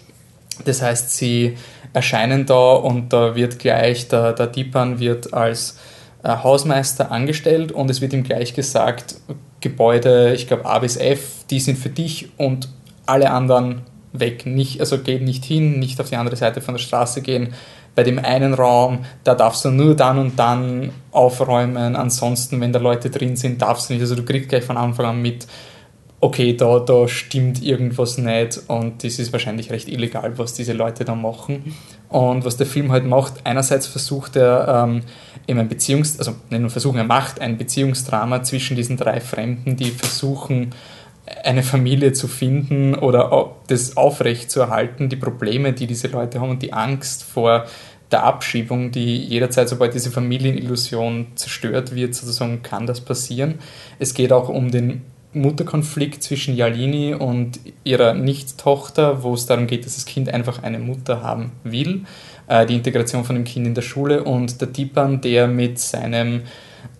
Das 0.65 0.81
heißt, 0.81 1.11
sie 1.11 1.57
erscheinen 1.93 2.45
da 2.45 2.73
und 2.73 3.11
da 3.13 3.35
wird 3.35 3.59
gleich, 3.59 4.07
der, 4.07 4.33
der 4.33 4.47
Dipan 4.47 4.99
wird 4.99 5.33
als 5.33 5.79
äh, 6.23 6.29
Hausmeister 6.29 7.11
angestellt 7.11 7.71
und 7.71 7.89
es 7.89 8.01
wird 8.01 8.13
ihm 8.13 8.23
gleich 8.23 8.53
gesagt, 8.53 9.15
Gebäude, 9.61 10.33
ich 10.33 10.47
glaube 10.47 10.65
A 10.65 10.79
bis 10.79 10.97
F, 10.97 11.45
die 11.49 11.59
sind 11.59 11.77
für 11.77 11.89
dich 11.89 12.29
und 12.37 12.69
alle 13.05 13.31
anderen 13.31 13.81
weg. 14.13 14.45
Nicht, 14.45 14.79
also 14.79 14.99
geht 14.99 15.21
nicht 15.21 15.43
hin, 15.43 15.79
nicht 15.79 15.99
auf 15.99 16.09
die 16.09 16.15
andere 16.15 16.35
Seite 16.35 16.61
von 16.61 16.75
der 16.75 16.79
Straße 16.79 17.21
gehen. 17.21 17.53
Bei 17.95 18.03
dem 18.03 18.19
einen 18.19 18.53
Raum, 18.53 18.99
da 19.23 19.35
darfst 19.35 19.65
du 19.65 19.71
nur 19.71 19.95
dann 19.95 20.19
und 20.19 20.39
dann 20.39 20.91
aufräumen. 21.11 21.95
Ansonsten, 21.95 22.61
wenn 22.61 22.71
da 22.71 22.79
Leute 22.79 23.09
drin 23.09 23.35
sind, 23.35 23.61
darfst 23.61 23.89
du 23.89 23.93
nicht. 23.93 24.01
Also 24.01 24.15
du 24.15 24.23
kriegst 24.23 24.49
gleich 24.49 24.63
von 24.63 24.77
Anfang 24.77 25.05
an 25.05 25.21
mit, 25.21 25.47
okay, 26.21 26.55
da, 26.55 26.79
da 26.79 27.07
stimmt 27.07 27.63
irgendwas 27.63 28.17
nicht 28.17 28.61
und 28.67 29.03
das 29.03 29.19
ist 29.19 29.31
wahrscheinlich 29.31 29.71
recht 29.71 29.87
illegal, 29.87 30.37
was 30.37 30.53
diese 30.53 30.73
Leute 30.73 31.05
da 31.05 31.15
machen. 31.15 31.75
Und 32.09 32.43
was 32.43 32.57
der 32.57 32.65
Film 32.65 32.91
halt 32.91 33.05
macht, 33.05 33.33
einerseits 33.43 33.87
versucht 33.87 34.35
er 34.35 34.85
ähm, 34.87 35.01
eben 35.47 35.59
ein 35.59 35.69
Beziehungs-, 35.69 36.17
also 36.17 36.35
nicht 36.49 36.59
nur 36.59 36.69
versuchen, 36.69 36.97
er 36.97 37.03
macht 37.03 37.39
ein 37.39 37.57
Beziehungsdrama 37.57 38.43
zwischen 38.43 38.75
diesen 38.75 38.97
drei 38.97 39.21
Fremden, 39.21 39.77
die 39.77 39.91
versuchen, 39.91 40.71
eine 41.43 41.63
Familie 41.63 42.13
zu 42.13 42.27
finden 42.27 42.95
oder 42.95 43.51
das 43.67 43.95
aufrecht 43.95 44.49
zu 44.49 44.61
erhalten, 44.61 45.09
die 45.09 45.15
Probleme, 45.15 45.73
die 45.73 45.87
diese 45.87 46.07
Leute 46.07 46.41
haben 46.41 46.49
und 46.49 46.63
die 46.63 46.73
Angst 46.73 47.23
vor 47.23 47.65
der 48.11 48.23
Abschiebung, 48.23 48.91
die 48.91 49.17
jederzeit, 49.17 49.69
sobald 49.69 49.93
diese 49.93 50.09
Familienillusion 50.09 51.27
zerstört 51.35 51.93
wird, 51.93 52.15
sozusagen 52.15 52.63
kann 52.63 52.87
das 52.87 53.01
passieren. 53.01 53.59
Es 53.99 54.15
geht 54.15 54.31
auch 54.31 54.49
um 54.49 54.71
den 54.71 55.01
Mutterkonflikt 55.33 56.23
zwischen 56.23 56.55
Jalini 56.55 57.13
und 57.13 57.59
ihrer 57.83 58.15
Nicht-Tochter, 58.15 59.21
wo 59.23 59.35
es 59.35 59.45
darum 59.45 59.67
geht, 59.67 59.85
dass 59.85 59.93
das 59.95 60.05
Kind 60.05 60.33
einfach 60.33 60.63
eine 60.63 60.79
Mutter 60.79 61.21
haben 61.21 61.51
will, 61.63 62.05
äh, 62.47 62.65
die 62.65 62.73
Integration 62.75 63.23
von 63.23 63.35
dem 63.35 63.43
Kind 63.43 63.67
in 63.67 63.75
der 63.75 63.83
Schule 63.83 64.23
und 64.23 64.59
der 64.59 64.73
Tipan, 64.73 65.21
der 65.21 65.47
mit 65.47 65.77
seinem 65.77 66.41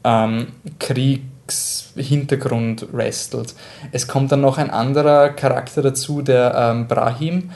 ähm, 0.04 0.50
Kriegshintergrund 0.78 2.94
wrestelt. 2.94 3.56
Es 3.92 4.08
kommt 4.08 4.32
dann 4.32 4.42
noch 4.42 4.60
ein 4.60 4.70
anderer 4.70 5.30
Charakter 5.30 5.82
dazu, 5.82 6.22
der 6.22 6.54
ähm, 6.56 6.88
Brahim. 6.88 7.50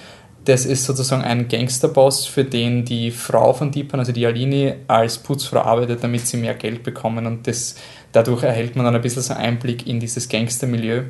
Das 0.45 0.65
ist 0.65 0.83
sozusagen 0.83 1.23
ein 1.23 1.47
Gangsterboss, 1.47 2.25
für 2.25 2.43
den 2.43 2.83
die 2.83 3.11
Frau 3.11 3.53
von 3.53 3.71
Deepan, 3.71 3.99
also 3.99 4.11
die 4.11 4.25
Alini, 4.25 4.73
als 4.87 5.17
Putzfrau 5.17 5.61
arbeitet, 5.61 6.03
damit 6.03 6.27
sie 6.27 6.37
mehr 6.37 6.53
Geld 6.53 6.83
bekommen. 6.83 7.25
Und 7.25 7.47
das, 7.47 7.75
dadurch 8.11 8.43
erhält 8.43 8.75
man 8.75 8.85
dann 8.85 8.95
ein 8.95 9.01
bisschen 9.01 9.21
so 9.21 9.33
Einblick 9.33 9.87
in 9.87 9.99
dieses 9.99 10.27
Gangstermilieu. 10.27 11.03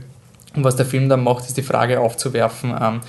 Und 0.56 0.64
was 0.64 0.76
der 0.76 0.86
Film 0.86 1.10
dann 1.10 1.24
macht, 1.24 1.46
ist 1.46 1.58
die 1.58 1.64
Frage 1.64 2.00
aufzuwerfen, 2.00 2.76
ähm, 2.80 3.02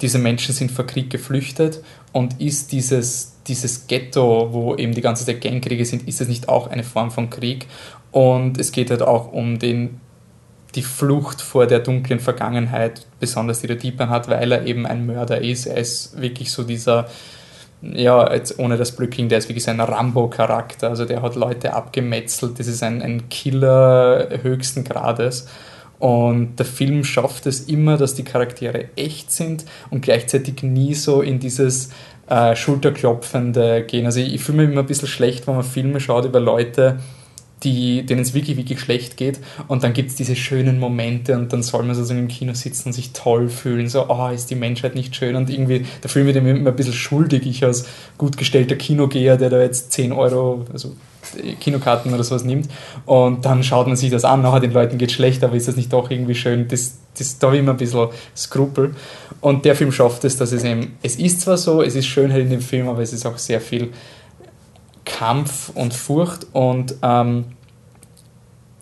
diese 0.00 0.18
Menschen 0.18 0.54
sind 0.54 0.70
vor 0.70 0.86
Krieg 0.86 1.10
geflüchtet 1.10 1.82
und 2.12 2.40
ist 2.40 2.72
dieses, 2.72 3.36
dieses 3.46 3.86
Ghetto, 3.86 4.52
wo 4.52 4.74
eben 4.74 4.94
die 4.94 5.00
ganze 5.00 5.24
Zeit 5.24 5.40
Gangkriege 5.40 5.84
sind, 5.84 6.06
ist 6.08 6.20
das 6.20 6.28
nicht 6.28 6.48
auch 6.48 6.68
eine 6.68 6.84
Form 6.84 7.10
von 7.10 7.30
Krieg? 7.30 7.66
Und 8.10 8.58
es 8.58 8.72
geht 8.72 8.90
halt 8.90 9.02
auch 9.02 9.32
um 9.32 9.58
den 9.58 10.00
die 10.74 10.82
Flucht 10.82 11.42
vor 11.42 11.66
der 11.66 11.80
dunklen 11.80 12.18
Vergangenheit, 12.18 13.06
besonders 13.22 13.60
Deepan 13.62 14.10
hat, 14.10 14.28
weil 14.28 14.50
er 14.50 14.66
eben 14.66 14.84
ein 14.84 15.06
Mörder 15.06 15.40
ist. 15.40 15.66
Er 15.66 15.76
ist 15.76 16.20
wirklich 16.20 16.50
so 16.50 16.64
dieser, 16.64 17.08
ja, 17.80 18.34
jetzt 18.34 18.58
ohne 18.58 18.76
das 18.76 18.92
Blöcking, 18.92 19.28
der 19.28 19.38
ist 19.38 19.48
wirklich 19.48 19.62
so 19.62 19.70
ein 19.70 19.80
Rambo-Charakter. 19.80 20.88
Also 20.88 21.04
der 21.04 21.22
hat 21.22 21.36
Leute 21.36 21.72
abgemetzelt. 21.72 22.58
Das 22.58 22.66
ist 22.66 22.82
ein, 22.82 23.00
ein 23.00 23.28
Killer 23.28 24.28
höchsten 24.42 24.82
Grades. 24.82 25.46
Und 26.00 26.56
der 26.58 26.66
Film 26.66 27.04
schafft 27.04 27.46
es 27.46 27.60
immer, 27.60 27.96
dass 27.96 28.14
die 28.14 28.24
Charaktere 28.24 28.86
echt 28.96 29.30
sind 29.30 29.64
und 29.90 30.02
gleichzeitig 30.02 30.64
nie 30.64 30.94
so 30.94 31.22
in 31.22 31.38
dieses 31.38 31.90
äh, 32.28 32.56
Schulterklopfende 32.56 33.84
gehen. 33.84 34.06
Also 34.06 34.18
ich, 34.18 34.34
ich 34.34 34.42
fühle 34.42 34.62
mich 34.62 34.72
immer 34.72 34.80
ein 34.80 34.86
bisschen 34.86 35.06
schlecht, 35.06 35.46
wenn 35.46 35.54
man 35.54 35.62
Filme 35.62 36.00
schaut 36.00 36.24
über 36.24 36.40
Leute, 36.40 36.98
die, 37.62 38.04
denen 38.04 38.22
es 38.22 38.34
wirklich, 38.34 38.56
wirklich 38.56 38.80
schlecht 38.80 39.16
geht. 39.16 39.40
Und 39.68 39.82
dann 39.82 39.92
gibt 39.92 40.10
es 40.10 40.16
diese 40.16 40.36
schönen 40.36 40.78
Momente 40.78 41.36
und 41.36 41.52
dann 41.52 41.62
soll 41.62 41.84
man 41.84 41.94
so 41.94 42.12
im 42.12 42.28
Kino 42.28 42.54
sitzen 42.54 42.88
und 42.88 42.92
sich 42.92 43.12
toll 43.12 43.48
fühlen. 43.48 43.88
So, 43.88 44.06
oh, 44.08 44.28
ist 44.28 44.50
die 44.50 44.54
Menschheit 44.54 44.94
nicht 44.94 45.14
schön? 45.14 45.36
Und 45.36 45.50
irgendwie, 45.50 45.86
der 46.02 46.10
Film 46.10 46.26
wird 46.26 46.42
mir 46.42 46.50
immer 46.50 46.70
ein 46.70 46.76
bisschen 46.76 46.92
schuldig. 46.92 47.46
Ich 47.46 47.64
als 47.64 47.86
gut 48.18 48.36
gestellter 48.36 48.76
Kinogeher, 48.76 49.36
der 49.36 49.50
da 49.50 49.60
jetzt 49.60 49.92
10 49.92 50.12
Euro, 50.12 50.64
also 50.72 50.94
Kinokarten 51.60 52.12
oder 52.12 52.24
sowas 52.24 52.44
nimmt. 52.44 52.68
Und 53.06 53.44
dann 53.44 53.62
schaut 53.62 53.86
man 53.86 53.96
sich 53.96 54.10
das 54.10 54.24
an, 54.24 54.42
nachher 54.42 54.60
den 54.60 54.72
Leuten 54.72 54.98
geht 54.98 55.12
schlecht, 55.12 55.44
aber 55.44 55.54
ist 55.54 55.68
das 55.68 55.76
nicht 55.76 55.92
doch 55.92 56.10
irgendwie 56.10 56.34
schön? 56.34 56.68
Das, 56.68 56.98
das, 57.16 57.38
da 57.38 57.48
habe 57.48 57.56
ich 57.56 57.62
immer 57.62 57.72
ein 57.72 57.76
bisschen 57.78 58.08
Skrupel. 58.36 58.94
Und 59.40 59.64
der 59.64 59.76
Film 59.76 59.92
schafft 59.92 60.24
es, 60.24 60.36
dass 60.36 60.52
es 60.52 60.64
eben, 60.64 60.96
es 61.02 61.16
ist 61.16 61.40
zwar 61.40 61.56
so, 61.56 61.82
es 61.82 61.94
ist 61.94 62.06
Schönheit 62.06 62.42
in 62.42 62.50
dem 62.50 62.60
Film, 62.60 62.88
aber 62.88 63.02
es 63.02 63.12
ist 63.12 63.26
auch 63.26 63.38
sehr 63.38 63.60
viel 63.60 63.90
Kampf 65.18 65.70
und 65.74 65.94
Furcht 65.94 66.46
und 66.52 66.94
ähm, 67.02 67.44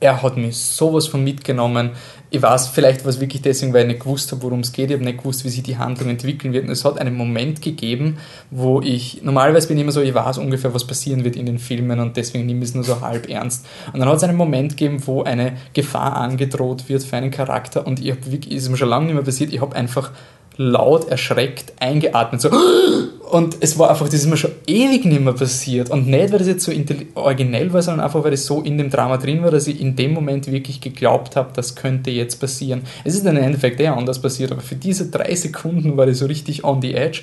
er 0.01 0.23
hat 0.23 0.39
mich 0.39 0.57
sowas 0.57 1.07
von 1.07 1.23
mitgenommen. 1.23 1.91
Ich 2.31 2.41
weiß 2.41 2.69
vielleicht, 2.69 3.05
was 3.05 3.21
wirklich 3.21 3.43
deswegen, 3.43 3.75
weil 3.75 3.83
ich 3.83 3.89
nicht 3.89 4.01
gewusst 4.01 4.33
habe, 4.33 4.43
worum 4.43 4.61
es 4.61 4.73
geht. 4.73 4.89
Ich 4.89 4.95
habe 4.95 5.05
nicht 5.05 5.19
gewusst, 5.19 5.45
wie 5.45 5.51
sich 5.51 5.63
die 5.63 5.77
Handlung 5.77 6.09
entwickeln 6.09 6.55
wird. 6.55 6.65
Und 6.65 6.71
es 6.71 6.85
hat 6.85 6.99
einen 6.99 7.15
Moment 7.15 7.61
gegeben, 7.61 8.17
wo 8.51 8.81
ich, 8.81 9.21
normalerweise 9.23 9.69
bin 9.69 9.77
ich 9.77 9.83
immer 9.83 9.93
so, 9.93 10.01
ich 10.01 10.15
weiß 10.15 10.39
ungefähr, 10.39 10.73
was 10.73 10.87
passieren 10.87 11.25
wird 11.25 11.37
in 11.37 11.45
den 11.45 11.59
Filmen 11.59 12.01
und 12.01 12.17
deswegen 12.17 12.47
nehme 12.47 12.61
ich 12.63 12.71
es 12.71 12.75
nur 12.75 12.85
so 12.85 13.01
halb 13.03 13.29
ernst. 13.29 13.67
Und 13.93 14.01
dann 14.01 14.09
hat 14.09 14.17
es 14.17 14.23
einen 14.23 14.39
Moment 14.39 14.79
gegeben, 14.79 15.07
wo 15.07 15.23
eine 15.23 15.57
Gefahr 15.75 16.17
angedroht 16.17 16.89
wird 16.89 17.03
für 17.03 17.17
einen 17.17 17.31
Charakter 17.31 17.87
und 17.87 18.01
ich 18.01 18.11
habe 18.13 18.33
wirklich, 18.33 18.55
ist 18.55 18.71
mir 18.71 18.79
schon 18.79 18.89
lange 18.89 19.07
nicht 19.07 19.15
mehr 19.15 19.25
passiert, 19.25 19.53
ich 19.53 19.61
habe 19.61 19.77
einfach 19.77 20.13
laut 20.57 21.09
erschreckt 21.09 21.73
eingeatmet, 21.81 22.41
so 22.41 22.51
und 23.31 23.57
es 23.61 23.79
war 23.79 23.91
einfach, 23.91 24.07
das 24.07 24.15
ist 24.17 24.27
mir 24.27 24.37
schon 24.37 24.51
ewig 24.67 25.05
nicht 25.05 25.21
mehr 25.21 25.33
passiert 25.33 25.91
und 25.91 26.09
nicht, 26.09 26.33
weil 26.33 26.39
das 26.39 26.49
jetzt 26.49 26.65
so 26.65 26.73
originell 27.15 27.73
war, 27.73 27.81
sondern 27.81 28.05
einfach, 28.05 28.25
weil 28.25 28.33
es 28.33 28.45
so 28.45 28.61
in 28.61 28.77
dem 28.77 28.91
Drama 28.91 29.17
drin 29.17 29.43
war, 29.43 29.51
dass 29.51 29.69
ich 29.69 29.81
in 29.81 29.97
dem 29.97 30.13
Moment 30.13 30.51
wirklich 30.51 30.81
geglaubt 30.81 31.37
habe, 31.37 31.51
das 31.55 31.77
könnte 31.77 32.11
jetzt 32.11 32.41
passieren. 32.41 32.83
Es 33.05 33.15
ist 33.15 33.25
dann 33.25 33.37
im 33.37 33.45
Endeffekt 33.45 33.81
eher 33.81 33.97
anders 33.97 34.21
passiert, 34.21 34.53
aber 34.53 34.61
für 34.61 34.75
diese 34.75 35.11
drei 35.11 35.35
Sekunden 35.35 35.97
war 35.97 36.09
ich 36.09 36.19
so 36.19 36.27
richtig 36.27 36.65
on 36.65 36.83
the 36.83 36.95
edge. 36.95 37.23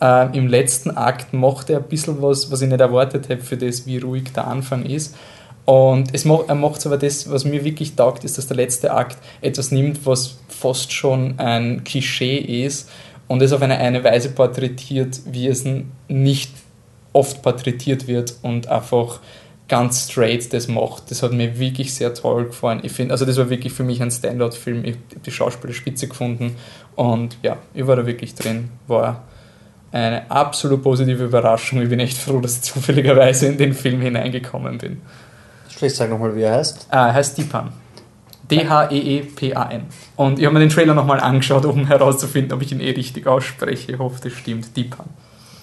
Äh, 0.00 0.36
Im 0.36 0.46
letzten 0.46 0.90
Akt 0.90 1.32
macht 1.32 1.70
er 1.70 1.78
ein 1.78 1.88
bisschen 1.88 2.22
was, 2.22 2.50
was 2.50 2.62
ich 2.62 2.68
nicht 2.68 2.80
erwartet 2.80 3.28
habe 3.28 3.40
für 3.40 3.56
das, 3.56 3.86
wie 3.86 3.98
ruhig 3.98 4.32
der 4.34 4.46
Anfang 4.46 4.84
ist. 4.84 5.14
Und 5.68 6.14
es 6.14 6.24
macht, 6.24 6.48
er 6.48 6.54
macht 6.54 6.86
aber 6.86 6.96
das, 6.96 7.30
was 7.30 7.44
mir 7.44 7.62
wirklich 7.62 7.94
taugt, 7.94 8.24
ist, 8.24 8.38
dass 8.38 8.46
der 8.46 8.56
letzte 8.56 8.90
Akt 8.90 9.18
etwas 9.42 9.70
nimmt, 9.70 10.06
was 10.06 10.38
fast 10.48 10.94
schon 10.94 11.38
ein 11.38 11.84
Klischee 11.84 12.38
ist 12.38 12.88
und 13.26 13.42
es 13.42 13.52
auf 13.52 13.60
eine, 13.60 13.76
eine 13.76 14.02
Weise 14.02 14.30
porträtiert, 14.30 15.20
wie 15.26 15.46
es 15.46 15.66
nicht 16.08 16.52
oft 17.12 17.42
porträtiert 17.42 18.06
wird 18.06 18.36
und 18.40 18.68
einfach 18.68 19.20
ganz 19.68 20.10
straight 20.10 20.50
das 20.54 20.68
macht. 20.68 21.10
Das 21.10 21.22
hat 21.22 21.34
mir 21.34 21.58
wirklich 21.58 21.92
sehr 21.92 22.14
toll 22.14 22.46
gefallen. 22.46 22.80
Ich 22.82 22.92
finde, 22.92 23.12
also 23.12 23.26
das 23.26 23.36
war 23.36 23.50
wirklich 23.50 23.74
für 23.74 23.84
mich 23.84 24.00
ein 24.00 24.10
Standout-Film. 24.10 24.86
Ich 24.86 24.94
habe 24.94 25.20
die 25.26 25.30
Schauspieler 25.30 25.74
spitze 25.74 26.08
gefunden 26.08 26.56
und 26.96 27.36
ja, 27.42 27.58
ich 27.74 27.86
war 27.86 27.94
da 27.94 28.06
wirklich 28.06 28.34
drin. 28.34 28.70
War 28.86 29.22
eine 29.92 30.30
absolut 30.30 30.82
positive 30.82 31.24
Überraschung. 31.24 31.82
Ich 31.82 31.90
bin 31.90 32.00
echt 32.00 32.16
froh, 32.16 32.40
dass 32.40 32.56
ich 32.56 32.62
zufälligerweise 32.62 33.48
in 33.48 33.58
den 33.58 33.74
Film 33.74 34.00
hineingekommen 34.00 34.78
bin. 34.78 35.02
Vielleicht 35.68 35.96
sag 35.96 36.10
nochmal, 36.10 36.34
wie 36.34 36.42
er 36.42 36.56
heißt. 36.56 36.86
Ah, 36.90 37.08
er 37.08 37.14
heißt 37.14 37.38
Deepan. 37.38 37.72
D-H-E-E-P-A-N. 38.50 39.82
Und 40.16 40.38
ich 40.38 40.44
habe 40.44 40.54
mir 40.54 40.60
den 40.60 40.70
Trailer 40.70 40.94
nochmal 40.94 41.20
angeschaut, 41.20 41.64
um 41.66 41.86
herauszufinden, 41.86 42.52
ob 42.52 42.62
ich 42.62 42.72
ihn 42.72 42.80
eh 42.80 42.90
richtig 42.90 43.26
ausspreche. 43.26 43.92
Ich 43.92 43.98
hoffe, 43.98 44.20
das 44.22 44.32
stimmt. 44.32 44.76
Deepan. 44.76 45.06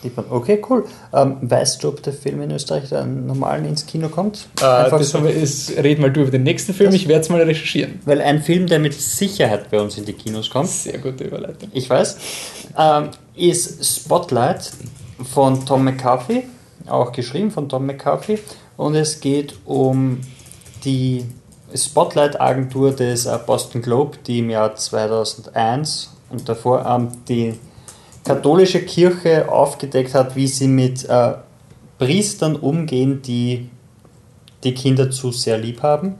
Deepan. 0.04 0.26
Okay, 0.30 0.62
cool. 0.70 0.86
Ähm, 1.14 1.38
weißt 1.42 1.84
du, 1.84 1.90
ob 1.90 2.04
der 2.04 2.14
Film 2.14 2.42
in 2.42 2.52
Österreich 2.52 2.90
dann 2.90 3.26
normal 3.26 3.66
ins 3.66 3.86
Kino 3.86 4.10
kommt? 4.10 4.48
Äh, 4.60 4.90
das 4.90 5.10
so. 5.10 5.24
wir, 5.24 5.84
reden 5.84 6.02
mal 6.02 6.12
du 6.12 6.22
über 6.22 6.32
den 6.32 6.44
nächsten 6.44 6.74
Film. 6.74 6.92
Das 6.92 6.96
ich 7.02 7.08
werde 7.08 7.22
es 7.22 7.30
mal 7.30 7.42
recherchieren. 7.42 8.00
Weil 8.06 8.22
ein 8.22 8.42
Film, 8.42 8.68
der 8.68 8.80
mit 8.80 8.94
Sicherheit 8.94 9.72
bei 9.72 9.82
uns 9.82 9.98
in 9.98 10.06
die 10.06 10.14
Kinos 10.14 10.50
kommt. 10.50 10.70
Sehr 10.70 11.00
gute 11.00 11.24
Überleitung. 11.24 11.70
Ich 11.74 11.90
weiß. 11.90 12.18
Ähm, 12.78 13.10
ist 13.36 13.84
Spotlight 13.84 14.72
von 15.24 15.66
Tom 15.66 15.84
McCarthy. 15.84 16.44
Auch 16.88 17.12
geschrieben 17.12 17.50
von 17.50 17.68
Tom 17.68 17.88
McCarthy 17.88 18.38
und 18.78 18.96
es 18.96 19.20
geht 19.20 19.56
um 19.66 20.22
die 20.84 21.26
Spotlight-Agentur 21.74 22.92
des 22.92 23.26
äh, 23.26 23.38
Boston 23.46 23.82
Globe, 23.82 24.18
die 24.26 24.40
im 24.40 24.50
Jahr 24.50 24.76
2001 24.76 26.14
und 26.30 26.48
davor 26.48 26.86
ähm, 26.86 27.10
die 27.28 27.56
katholische 28.24 28.82
Kirche 28.82 29.52
aufgedeckt 29.52 30.14
hat, 30.14 30.36
wie 30.36 30.48
sie 30.48 30.68
mit 30.68 31.08
äh, 31.08 31.34
Priestern 31.98 32.56
umgehen, 32.56 33.22
die 33.22 33.70
die 34.64 34.74
Kinder 34.74 35.12
zu 35.12 35.32
sehr 35.32 35.58
lieb 35.58 35.82
haben. 35.84 36.16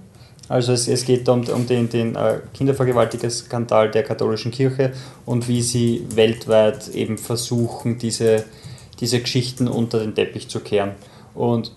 Also 0.48 0.74
es, 0.74 0.88
es 0.88 1.06
geht 1.06 1.28
um, 1.28 1.44
um 1.48 1.66
den, 1.66 1.90
den 1.90 2.16
äh, 2.16 2.40
Kindervergewaltiger-Skandal 2.54 3.90
der 3.90 4.04
katholischen 4.04 4.52
Kirche 4.52 4.94
und 5.26 5.48
wie 5.48 5.62
sie 5.62 6.06
weltweit 6.14 6.90
eben 6.90 7.18
versuchen, 7.18 7.98
diese, 7.98 8.46
diese 9.00 9.20
Geschichten 9.20 9.68
unter 9.68 10.00
den 10.00 10.14
Teppich 10.14 10.48
zu 10.48 10.60
kehren. 10.60 10.92
Und 11.34 11.72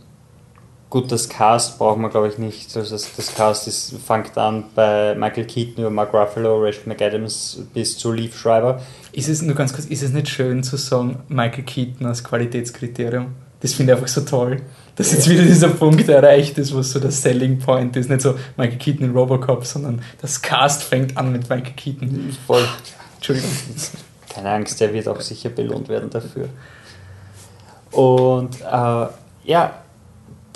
Gut, 0.90 1.12
das 1.12 1.28
Cast 1.28 1.78
braucht 1.78 1.98
man 1.98 2.10
glaube 2.10 2.28
ich 2.28 2.38
nicht. 2.38 2.74
Also 2.74 2.94
das, 2.94 3.14
das 3.14 3.34
Cast 3.34 3.68
ist, 3.68 3.94
fängt 4.06 4.36
an 4.38 4.64
bei 4.74 5.14
Michael 5.14 5.44
Keaton 5.44 5.84
über 5.84 5.90
Mark 5.90 6.14
Ruffalo, 6.14 6.62
Rachel 6.62 6.84
McAdams 6.86 7.62
bis 7.74 7.98
zu 7.98 8.10
Leaf 8.10 8.38
Schreiber. 8.38 8.80
Ist 9.12 9.28
es 9.28 9.42
nur 9.42 9.54
ganz 9.54 9.74
kurz, 9.74 9.84
ist 9.84 10.02
es 10.02 10.12
nicht 10.12 10.28
schön 10.28 10.62
zu 10.62 10.78
sagen, 10.78 11.18
Michael 11.28 11.64
Keaton 11.64 12.06
als 12.06 12.24
Qualitätskriterium? 12.24 13.34
Das 13.60 13.74
finde 13.74 13.92
ich 13.92 13.98
einfach 13.98 14.08
so 14.08 14.22
toll, 14.22 14.62
dass 14.96 15.12
jetzt 15.12 15.28
wieder 15.28 15.42
dieser 15.42 15.68
Punkt 15.68 16.08
erreicht 16.08 16.56
ist, 16.58 16.74
was 16.74 16.92
so 16.92 17.00
der 17.00 17.10
Selling 17.10 17.58
Point 17.58 17.96
ist. 17.96 18.08
Nicht 18.08 18.22
so 18.22 18.36
Michael 18.56 18.78
Keaton 18.78 19.06
in 19.06 19.12
Robocop, 19.12 19.66
sondern 19.66 20.00
das 20.22 20.40
Cast 20.40 20.84
fängt 20.84 21.18
an 21.18 21.32
mit 21.32 21.50
Michael 21.50 21.74
Keaton. 21.74 22.34
Voll. 22.46 22.66
Entschuldigung. 23.16 23.50
Keine 24.28 24.50
Angst, 24.50 24.80
der 24.80 24.92
wird 24.92 25.08
auch 25.08 25.20
sicher 25.20 25.50
belohnt 25.50 25.88
werden 25.88 26.08
dafür. 26.08 26.48
Und 27.90 28.60
äh, 28.60 29.06
ja, 29.44 29.82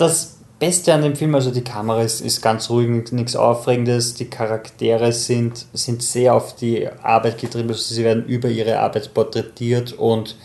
das 0.02 0.36
Beste 0.58 0.94
an 0.94 1.02
dem 1.02 1.16
Film, 1.16 1.34
also 1.34 1.50
die 1.50 1.64
Kamera 1.64 2.02
ist, 2.02 2.20
ist 2.20 2.40
ganz 2.40 2.70
ruhig, 2.70 3.10
nichts 3.12 3.34
Aufregendes, 3.34 4.14
die 4.14 4.26
Charaktere 4.26 5.12
sind, 5.12 5.66
sind 5.72 6.02
sehr 6.02 6.34
auf 6.34 6.54
die 6.56 6.88
Arbeit 7.02 7.38
getrieben, 7.38 7.70
also 7.70 7.94
sie 7.94 8.04
werden 8.04 8.24
über 8.26 8.48
ihre 8.48 8.78
Arbeit 8.78 9.12
porträtiert 9.14 9.92
und 9.92 10.36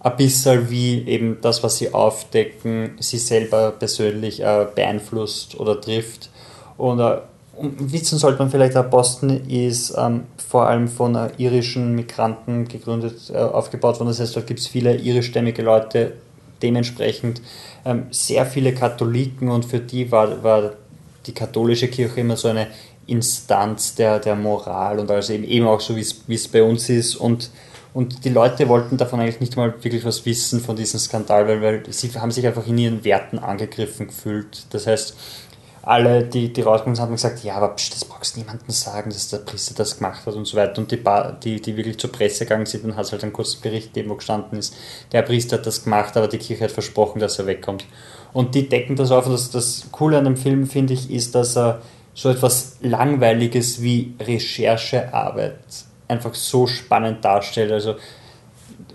ein 0.00 0.16
bisschen 0.16 0.70
wie 0.70 1.06
eben 1.06 1.38
das, 1.40 1.62
was 1.62 1.78
sie 1.78 1.94
aufdecken, 1.94 2.96
sie 3.00 3.18
selber 3.18 3.70
persönlich 3.70 4.40
äh, 4.40 4.66
beeinflusst 4.74 5.58
oder 5.58 5.80
trifft. 5.80 6.30
Und 6.76 7.00
äh, 7.00 7.18
wissen 7.58 8.18
sollte 8.18 8.40
man 8.40 8.50
vielleicht 8.50 8.76
auch, 8.76 8.84
Boston 8.84 9.48
ist 9.48 9.94
ähm, 9.96 10.24
vor 10.36 10.66
allem 10.66 10.88
von 10.88 11.14
äh, 11.14 11.30
irischen 11.38 11.94
Migranten 11.94 12.68
gegründet, 12.68 13.30
äh, 13.32 13.38
aufgebaut 13.38 13.98
worden. 13.98 14.08
Das 14.08 14.20
heißt, 14.20 14.36
dort 14.36 14.46
gibt 14.46 14.60
es 14.60 14.66
viele 14.66 14.94
irischstämmige 14.96 15.62
Leute, 15.62 16.12
dementsprechend 16.64 17.42
ähm, 17.84 18.06
sehr 18.10 18.46
viele 18.46 18.74
Katholiken 18.74 19.50
und 19.50 19.64
für 19.64 19.78
die 19.78 20.10
war, 20.10 20.42
war 20.42 20.72
die 21.26 21.32
katholische 21.32 21.88
Kirche 21.88 22.20
immer 22.20 22.36
so 22.36 22.48
eine 22.48 22.68
Instanz 23.06 23.94
der, 23.94 24.18
der 24.18 24.34
Moral 24.34 24.98
und 24.98 25.10
also 25.10 25.32
eben, 25.34 25.44
eben 25.44 25.66
auch 25.66 25.80
so, 25.80 25.94
wie 25.94 26.34
es 26.34 26.48
bei 26.48 26.62
uns 26.62 26.88
ist 26.88 27.16
und 27.16 27.50
und 27.94 28.24
die 28.24 28.30
Leute 28.30 28.68
wollten 28.68 28.96
davon 28.96 29.20
eigentlich 29.20 29.38
nicht 29.38 29.56
mal 29.56 29.72
wirklich 29.84 30.04
was 30.04 30.26
wissen 30.26 30.60
von 30.60 30.74
diesem 30.74 30.98
Skandal, 30.98 31.46
weil, 31.46 31.62
weil 31.62 31.82
sie 31.90 32.10
haben 32.18 32.32
sich 32.32 32.44
einfach 32.44 32.66
in 32.66 32.76
ihren 32.76 33.04
Werten 33.04 33.38
angegriffen 33.38 34.08
gefühlt. 34.08 34.66
Das 34.70 34.88
heißt, 34.88 35.16
alle, 35.86 36.24
die, 36.24 36.52
die 36.52 36.62
rausgekommen 36.62 36.96
sind, 36.96 37.04
haben 37.04 37.12
gesagt, 37.12 37.44
ja, 37.44 37.56
aber 37.56 37.68
psch, 37.74 37.92
das 37.92 38.04
brauchst 38.04 38.36
niemandem 38.36 38.70
sagen, 38.70 39.10
dass 39.10 39.28
der 39.28 39.38
Priester 39.38 39.74
das 39.74 39.98
gemacht 39.98 40.24
hat 40.24 40.34
und 40.34 40.46
so 40.46 40.56
weiter. 40.56 40.78
Und 40.78 40.90
die, 40.90 41.02
die, 41.42 41.60
die 41.60 41.76
wirklich 41.76 41.98
zur 41.98 42.10
Presse 42.10 42.44
gegangen 42.44 42.64
sind, 42.64 42.84
dann 42.84 42.96
hat 42.96 43.04
es 43.04 43.12
halt 43.12 43.22
einen 43.22 43.32
kurzen 43.32 43.60
Bericht 43.60 43.92
gegeben, 43.92 44.10
wo 44.10 44.14
gestanden 44.14 44.58
ist, 44.58 44.74
der 45.12 45.22
Priester 45.22 45.58
hat 45.58 45.66
das 45.66 45.84
gemacht, 45.84 46.16
aber 46.16 46.28
die 46.28 46.38
Kirche 46.38 46.64
hat 46.64 46.70
versprochen, 46.70 47.20
dass 47.20 47.38
er 47.38 47.46
wegkommt. 47.46 47.84
Und 48.32 48.54
die 48.54 48.68
decken 48.68 48.96
das 48.96 49.10
auf. 49.10 49.26
Und 49.26 49.32
das, 49.32 49.50
das 49.50 49.84
Coole 49.92 50.18
an 50.18 50.24
dem 50.24 50.36
Film, 50.36 50.66
finde 50.66 50.94
ich, 50.94 51.10
ist, 51.10 51.34
dass 51.34 51.56
er 51.56 51.82
so 52.14 52.30
etwas 52.30 52.76
Langweiliges 52.80 53.82
wie 53.82 54.14
Recherchearbeit 54.20 55.58
einfach 56.08 56.34
so 56.34 56.66
spannend 56.66 57.24
darstellt. 57.24 57.72
Also 57.72 57.96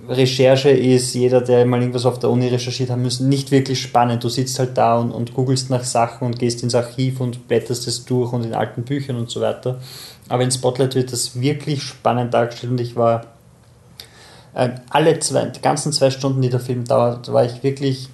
Recherche 0.09 0.69
ist, 0.69 1.13
jeder, 1.13 1.41
der 1.41 1.65
mal 1.65 1.79
irgendwas 1.79 2.05
auf 2.05 2.17
der 2.17 2.29
Uni 2.29 2.47
recherchiert 2.47 2.89
hat 2.89 2.97
müssen, 2.97 3.29
nicht 3.29 3.51
wirklich 3.51 3.79
spannend. 3.79 4.23
Du 4.23 4.29
sitzt 4.29 4.57
halt 4.57 4.77
da 4.77 4.97
und, 4.97 5.11
und 5.11 5.33
googelst 5.33 5.69
nach 5.69 5.83
Sachen 5.83 6.25
und 6.25 6.39
gehst 6.39 6.63
ins 6.63 6.73
Archiv 6.73 7.19
und 7.19 7.47
blätterst 7.47 7.87
es 7.87 8.05
durch 8.05 8.33
und 8.33 8.43
in 8.43 8.53
alten 8.53 8.83
Büchern 8.83 9.17
und 9.17 9.29
so 9.29 9.39
weiter. 9.41 9.79
Aber 10.27 10.43
in 10.43 10.51
Spotlight 10.51 10.95
wird 10.95 11.13
das 11.13 11.39
wirklich 11.39 11.83
spannend 11.83 12.33
dargestellt 12.33 12.71
und 12.71 12.81
ich 12.81 12.95
war 12.95 13.27
äh, 14.55 14.69
alle 14.89 15.19
zwei, 15.19 15.45
die 15.45 15.61
ganzen 15.61 15.91
zwei 15.93 16.09
Stunden, 16.09 16.41
die 16.41 16.49
der 16.49 16.59
Film 16.59 16.85
dauert, 16.85 17.31
war 17.31 17.45
ich 17.45 17.61
wirklich 17.61 18.09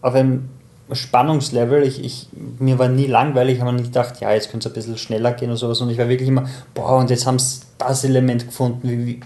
auf 0.00 0.14
einem 0.14 0.48
Spannungslevel. 0.92 1.82
Ich, 1.82 2.04
ich, 2.04 2.28
mir 2.58 2.78
war 2.78 2.88
nie 2.88 3.06
langweilig, 3.06 3.56
ich 3.56 3.60
habe 3.60 3.72
mir 3.72 3.78
nicht 3.78 3.92
gedacht, 3.92 4.20
ja, 4.20 4.32
jetzt 4.32 4.50
könnte 4.50 4.68
es 4.68 4.72
ein 4.72 4.74
bisschen 4.74 4.98
schneller 4.98 5.32
gehen 5.32 5.48
oder 5.48 5.56
sowas. 5.56 5.80
Und 5.80 5.90
ich 5.90 5.98
war 5.98 6.08
wirklich 6.08 6.28
immer, 6.28 6.48
boah, 6.74 6.98
und 6.98 7.10
jetzt 7.10 7.26
haben 7.26 7.38
sie 7.38 7.62
das 7.78 8.04
Element 8.04 8.46
gefunden, 8.46 8.88
wie, 8.88 9.06
wie 9.06 9.20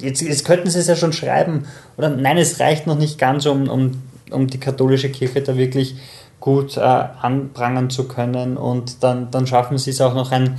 jetzt, 0.00 0.22
jetzt 0.22 0.44
könnten 0.44 0.70
sie 0.70 0.78
es 0.78 0.86
ja 0.86 0.96
schon 0.96 1.12
schreiben. 1.12 1.66
Oder 1.96 2.10
nein, 2.10 2.38
es 2.38 2.60
reicht 2.60 2.86
noch 2.86 2.98
nicht 2.98 3.18
ganz, 3.18 3.46
um, 3.46 3.68
um, 3.68 4.02
um 4.30 4.46
die 4.46 4.58
katholische 4.58 5.10
Kirche 5.10 5.42
da 5.42 5.56
wirklich 5.56 5.96
gut 6.40 6.76
äh, 6.76 6.80
anprangern 6.80 7.90
zu 7.90 8.08
können. 8.08 8.56
Und 8.56 9.02
dann, 9.02 9.30
dann 9.30 9.46
schaffen 9.46 9.78
sie 9.78 9.90
es 9.90 10.00
auch 10.00 10.14
noch 10.14 10.32
ein, 10.32 10.58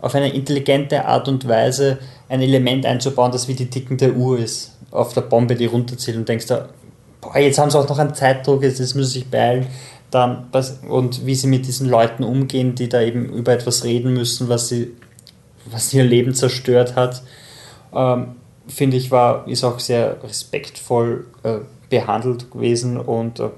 auf 0.00 0.14
eine 0.14 0.32
intelligente 0.32 1.04
Art 1.04 1.28
und 1.28 1.46
Weise 1.48 1.98
ein 2.28 2.40
Element 2.40 2.86
einzubauen, 2.86 3.32
das 3.32 3.48
wie 3.48 3.54
die 3.54 3.70
tickende 3.70 4.14
Uhr 4.14 4.38
ist. 4.38 4.76
Auf 4.90 5.14
der 5.14 5.22
Bombe, 5.22 5.54
die 5.54 5.66
runterzählt 5.66 6.16
und 6.16 6.28
denkst 6.28 6.46
da, 6.46 6.68
boah, 7.20 7.38
jetzt 7.38 7.58
haben 7.58 7.70
sie 7.70 7.78
auch 7.78 7.88
noch 7.88 7.98
einen 7.98 8.14
Zeitdruck, 8.14 8.62
jetzt 8.62 8.78
müssen 8.78 9.04
sie 9.04 9.20
sich 9.20 9.30
beeilen. 9.30 9.66
Dann, 10.10 10.48
und 10.88 11.24
wie 11.24 11.34
sie 11.34 11.46
mit 11.46 11.66
diesen 11.66 11.88
Leuten 11.88 12.22
umgehen, 12.24 12.74
die 12.74 12.90
da 12.90 13.00
eben 13.00 13.26
über 13.32 13.52
etwas 13.52 13.84
reden 13.84 14.12
müssen, 14.12 14.50
was 14.50 14.68
sie 14.68 14.92
was 15.70 15.92
ihr 15.94 16.04
Leben 16.04 16.34
zerstört 16.34 16.96
hat 16.96 17.22
ähm, 17.94 18.36
finde 18.68 18.96
ich, 18.96 19.10
war, 19.10 19.46
ist 19.48 19.64
auch 19.64 19.78
sehr 19.78 20.22
respektvoll 20.22 21.26
äh, 21.42 21.58
behandelt 21.90 22.50
gewesen 22.50 22.98
und 22.98 23.40
äh, 23.40 23.48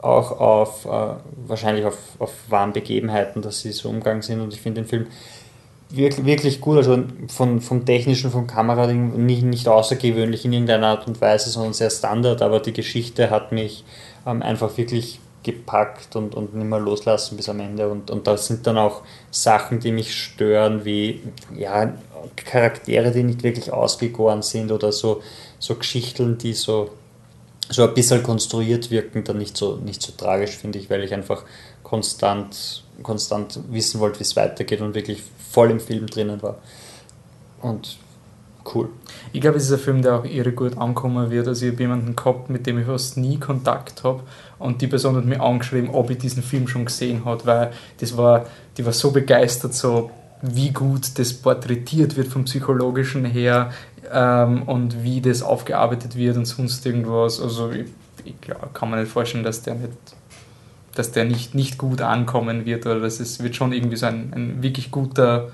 auch 0.00 0.40
auf 0.40 0.84
äh, 0.84 1.14
wahrscheinlich 1.46 1.84
auf, 1.84 1.96
auf 2.18 2.32
wahren 2.48 2.72
Begebenheiten, 2.72 3.42
dass 3.42 3.60
sie 3.60 3.72
so 3.72 3.88
umgegangen 3.88 4.22
sind. 4.22 4.40
Und 4.40 4.52
ich 4.52 4.60
finde 4.60 4.82
den 4.82 4.88
Film 4.88 5.06
wirklich, 5.90 6.26
wirklich 6.26 6.60
gut, 6.60 6.76
also 6.76 7.04
von, 7.28 7.60
vom 7.60 7.84
technischen, 7.84 8.30
vom 8.30 8.46
Kamerading 8.46 9.24
nicht, 9.24 9.42
nicht 9.42 9.68
außergewöhnlich 9.68 10.44
in 10.44 10.52
irgendeiner 10.52 10.88
Art 10.88 11.06
und 11.06 11.20
Weise, 11.20 11.50
sondern 11.50 11.72
sehr 11.72 11.90
Standard, 11.90 12.42
aber 12.42 12.60
die 12.60 12.72
Geschichte 12.72 13.30
hat 13.30 13.52
mich 13.52 13.84
ähm, 14.26 14.42
einfach 14.42 14.76
wirklich 14.76 15.20
gepackt 15.46 16.16
und, 16.16 16.34
und 16.34 16.54
nicht 16.54 16.66
mehr 16.66 16.80
loslassen 16.80 17.36
bis 17.36 17.48
am 17.48 17.60
Ende. 17.60 17.88
Und, 17.88 18.10
und 18.10 18.26
da 18.26 18.36
sind 18.36 18.66
dann 18.66 18.76
auch 18.76 19.02
Sachen, 19.30 19.78
die 19.78 19.92
mich 19.92 20.12
stören, 20.12 20.84
wie 20.84 21.22
ja, 21.56 21.94
Charaktere, 22.34 23.12
die 23.12 23.22
nicht 23.22 23.44
wirklich 23.44 23.72
ausgegoren 23.72 24.42
sind 24.42 24.72
oder 24.72 24.90
so, 24.90 25.22
so 25.60 25.76
Geschichten, 25.76 26.36
die 26.36 26.52
so, 26.52 26.90
so 27.68 27.84
ein 27.84 27.94
bisschen 27.94 28.24
konstruiert 28.24 28.90
wirken, 28.90 29.22
dann 29.22 29.38
nicht 29.38 29.56
so, 29.56 29.76
nicht 29.76 30.02
so 30.02 30.12
tragisch, 30.16 30.56
finde 30.56 30.80
ich, 30.80 30.90
weil 30.90 31.04
ich 31.04 31.14
einfach 31.14 31.44
konstant, 31.84 32.82
konstant 33.04 33.60
wissen 33.70 34.00
wollte, 34.00 34.18
wie 34.18 34.24
es 34.24 34.34
weitergeht 34.34 34.80
und 34.80 34.96
wirklich 34.96 35.22
voll 35.52 35.70
im 35.70 35.78
Film 35.78 36.08
drinnen 36.08 36.42
war. 36.42 36.58
Und 37.62 37.98
cool. 38.74 38.88
Ich 39.32 39.40
glaube, 39.40 39.58
es 39.58 39.64
ist 39.64 39.72
ein 39.72 39.78
Film, 39.78 40.02
der 40.02 40.16
auch 40.16 40.24
irre 40.24 40.50
gut 40.50 40.76
ankommen 40.76 41.30
wird. 41.30 41.46
Also 41.46 41.66
ich 41.66 41.72
habe 41.72 41.82
jemanden 41.82 42.16
gehabt, 42.16 42.50
mit 42.50 42.66
dem 42.66 42.80
ich 42.80 42.86
fast 42.86 43.16
nie 43.16 43.38
Kontakt 43.38 44.02
habe 44.02 44.24
und 44.58 44.80
die 44.80 44.86
Person 44.86 45.16
hat 45.16 45.24
mir 45.24 45.40
angeschrieben, 45.40 45.90
ob 45.90 46.10
ich 46.10 46.18
diesen 46.18 46.42
Film 46.42 46.68
schon 46.68 46.86
gesehen 46.86 47.24
habe, 47.24 47.44
weil 47.46 47.72
das 47.98 48.16
war, 48.16 48.46
die 48.76 48.84
war 48.84 48.92
so 48.92 49.10
begeistert, 49.10 49.74
so 49.74 50.10
wie 50.42 50.70
gut 50.70 51.18
das 51.18 51.32
porträtiert 51.34 52.16
wird 52.16 52.28
vom 52.28 52.44
psychologischen 52.44 53.24
her 53.24 53.72
ähm, 54.12 54.62
und 54.62 55.02
wie 55.02 55.20
das 55.20 55.42
aufgearbeitet 55.42 56.16
wird 56.16 56.36
und 56.36 56.44
sonst 56.44 56.84
irgendwas. 56.86 57.40
Also 57.40 57.70
ich, 57.70 57.86
ich 58.24 58.40
glaub, 58.40 58.72
kann 58.74 58.90
mir 58.90 59.00
nicht 59.00 59.12
vorstellen, 59.12 59.44
dass 59.44 59.62
der 59.62 59.74
nicht 59.74 59.92
dass 60.94 61.12
der 61.12 61.26
nicht, 61.26 61.54
nicht 61.54 61.76
gut 61.76 62.00
ankommen 62.00 62.64
wird 62.64 62.86
oder 62.86 63.00
dass 63.00 63.20
es 63.20 63.42
wird 63.42 63.54
schon 63.54 63.72
irgendwie 63.74 63.96
so 63.96 64.06
ein, 64.06 64.32
ein 64.34 64.62
wirklich 64.62 64.90
guter 64.90 65.50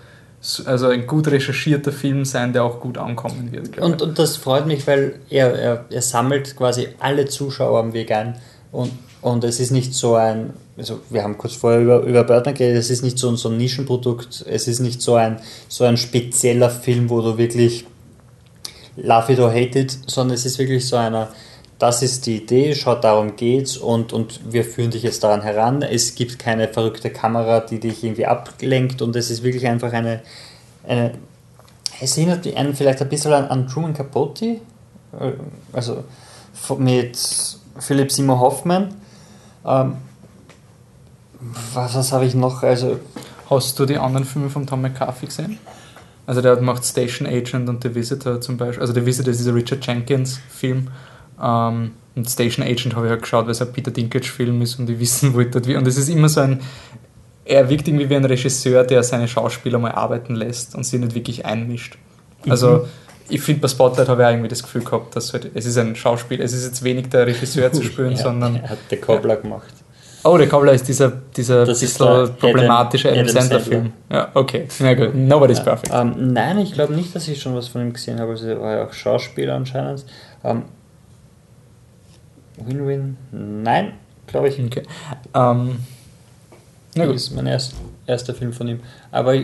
also 0.67 0.89
ein 0.89 1.07
gut 1.07 1.29
recherchierter 1.29 1.93
Film 1.93 2.25
sein, 2.25 2.53
der 2.53 2.65
auch 2.65 2.81
gut 2.81 2.99
ankommen 2.99 3.53
wird. 3.53 3.79
Und, 3.79 4.03
und 4.03 4.19
das 4.19 4.37
freut 4.37 4.67
mich, 4.67 4.87
weil 4.89 5.21
er, 5.31 5.55
er, 5.55 5.85
er 5.89 6.03
sammelt 6.03 6.57
quasi 6.57 6.89
alle 6.99 7.27
Zuschauer 7.27 7.79
am 7.79 7.93
Weg 7.93 8.11
ein 8.11 8.37
und, 8.73 8.91
und 9.21 9.45
es 9.45 9.61
ist 9.61 9.71
nicht 9.71 9.95
so 9.95 10.17
ein, 10.17 10.55
also 10.77 11.01
wir 11.11 11.23
haben 11.23 11.39
kurz 11.39 11.55
vorher 11.55 11.81
über, 11.81 12.01
über 12.01 12.25
Birdman 12.25 12.55
geredet, 12.55 12.79
es 12.79 12.91
ist 12.91 13.03
nicht 13.03 13.19
so, 13.19 13.35
so 13.37 13.51
ein 13.51 13.59
Nischenprodukt, 13.59 14.45
es 14.49 14.67
ist 14.67 14.81
nicht 14.81 15.01
so 15.01 15.15
ein, 15.15 15.41
so 15.69 15.85
ein 15.85 15.97
spezieller 15.97 16.71
Film, 16.71 17.11
wo 17.11 17.21
du 17.21 17.39
wirklich 17.39 17.85
love 18.97 19.33
it 19.33 19.39
or 19.39 19.51
hate 19.51 19.79
it, 19.79 19.99
sondern 20.07 20.35
es 20.35 20.47
ist 20.47 20.59
wirklich 20.59 20.87
so 20.87 20.97
einer, 20.97 21.29
das 21.79 22.03
ist 22.03 22.27
die 22.27 22.37
Idee, 22.37 22.75
schaut, 22.75 23.05
darum 23.05 23.37
geht's 23.37 23.77
und, 23.77 24.13
und 24.13 24.41
wir 24.53 24.65
führen 24.65 24.91
dich 24.91 25.03
jetzt 25.03 25.23
daran 25.23 25.43
heran. 25.43 25.83
Es 25.83 26.15
gibt 26.15 26.39
keine 26.39 26.69
verrückte 26.69 27.11
Kamera, 27.11 27.61
die 27.61 27.81
dich 27.81 28.05
irgendwie 28.05 28.27
ablenkt 28.27 29.03
und 29.03 29.15
es 29.17 29.31
ist 29.31 29.43
wirklich 29.43 29.67
einfach 29.67 29.93
eine, 29.93 30.23
eine 30.87 31.13
es 32.01 32.17
erinnert 32.17 32.47
einen 32.57 32.75
vielleicht 32.75 33.03
ein 33.03 33.09
bisschen 33.09 33.33
an, 33.33 33.45
an 33.47 33.69
Truman 33.69 33.95
Capote, 33.95 34.45
äh, 34.45 34.59
also 35.73 36.05
mit 36.79 37.19
Philipp 37.83 38.11
Seymour 38.11 38.41
Hoffman. 38.41 38.95
Ähm, 39.65 39.95
was, 41.75 41.95
was 41.95 42.13
habe 42.13 42.25
ich 42.25 42.35
noch? 42.35 42.63
Also, 42.63 42.99
Hast 43.55 43.79
du 43.79 43.85
die 43.85 43.99
anderen 43.99 44.25
Filme 44.25 44.49
von 44.49 44.67
Tom 44.67 44.81
McCarthy 44.81 45.27
gesehen? 45.27 45.59
Also 46.27 46.41
der 46.41 46.61
macht 46.63 46.85
Station 46.85 47.29
Agent 47.29 47.69
und 47.69 47.83
The 47.83 47.95
Visitor 47.95 48.41
zum 48.41 48.57
Beispiel. 48.57 48.81
Also 48.81 48.95
The 48.95 49.05
Visitor 49.05 49.31
ist 49.31 49.41
dieser 49.41 49.55
Richard 49.55 49.87
Jenkins 49.87 50.41
Film. 50.49 50.89
Ähm, 51.43 51.93
und 52.15 52.31
Station 52.31 52.65
Agent 52.65 52.95
habe 52.95 53.07
ich 53.07 53.11
halt 53.11 53.23
geschaut, 53.23 53.45
weil 53.45 53.53
es 53.53 53.61
ein 53.61 53.73
Peter 53.73 53.91
Dinklage-Film 53.91 54.63
ist 54.63 54.79
und 54.79 54.89
ich 54.89 54.99
wissen 54.99 55.35
wollte, 55.35 55.65
wie. 55.67 55.77
Und 55.77 55.87
es 55.87 55.99
ist 55.99 56.09
immer 56.09 56.29
so 56.29 56.41
ein. 56.41 56.61
Er 57.45 57.69
wirkt 57.69 57.89
irgendwie 57.89 58.09
wie 58.09 58.15
ein 58.15 58.25
Regisseur, 58.25 58.85
der 58.85 59.03
seine 59.03 59.27
Schauspieler 59.27 59.79
mal 59.79 59.93
arbeiten 59.93 60.37
lässt 60.37 60.75
und 60.75 60.85
sie 60.85 60.99
nicht 60.99 61.15
wirklich 61.15 61.45
einmischt. 61.45 61.99
Also. 62.49 62.71
Mhm 62.71 62.85
ich 63.29 63.41
finde, 63.41 63.63
bei 63.63 63.69
Spotlight 63.69 64.09
habe 64.09 64.23
ich 64.23 64.27
auch 64.27 64.31
irgendwie 64.31 64.49
das 64.49 64.63
Gefühl 64.63 64.85
gehabt, 64.85 65.17
dass 65.17 65.33
halt, 65.33 65.51
es 65.55 65.67
ist 65.67 65.79
ein 65.79 65.97
Schauspiel, 65.97 66.41
es 66.41 66.53
ist 66.53 66.65
jetzt 66.65 66.83
wenig 66.83 67.09
der 67.09 67.27
Regisseur 67.27 67.73
zu 67.73 67.83
spüren, 67.83 68.13
ja, 68.13 68.19
sondern. 68.19 68.57
Er 68.57 68.71
hat 68.71 68.79
der 68.91 69.01
Cobbler 69.01 69.37
gemacht. 69.37 69.73
Oh, 70.25 70.39
der 70.39 70.49
Cobbler 70.49 70.73
ist 70.73 70.87
dieser, 70.87 71.11
dieser 71.11 71.67
das 71.67 71.81
bisschen 71.81 72.37
problematische 72.37 73.09
Adam, 73.11 73.23
Adam 73.23 73.35
Sandler-Film. 73.35 73.93
Ja, 74.09 74.31
okay. 74.35 74.69
Na 74.79 74.95
gut, 74.95 75.15
nobody's 75.15 75.59
ja, 75.59 75.65
perfect. 75.65 75.93
Ähm, 75.93 76.33
nein, 76.33 76.59
ich 76.59 76.73
glaube 76.73 76.95
nicht, 76.95 77.15
dass 77.15 77.27
ich 77.27 77.43
schon 77.43 77.57
was 77.57 77.69
von 77.69 77.83
ihm 77.83 77.93
gesehen 77.93 78.21
habe. 78.21 78.31
Also, 78.31 78.47
er 78.47 78.61
war 78.61 78.77
ja 78.77 78.87
auch 78.87 78.93
Schauspieler 78.93 79.55
anscheinend. 79.55 80.05
Ähm, 80.45 80.63
Win-Win? 82.59 83.17
Nein, 83.33 83.95
glaube 84.27 84.49
ich. 84.49 84.63
Okay. 84.63 84.83
Ähm, 85.35 85.79
na 86.95 87.07
gut. 87.07 87.17
Das 87.17 87.23
ist 87.23 87.35
mein 87.35 87.47
erst, 87.47 87.75
erster 88.07 88.35
Film 88.35 88.53
von 88.53 88.69
ihm. 88.69 88.81
Aber 89.11 89.35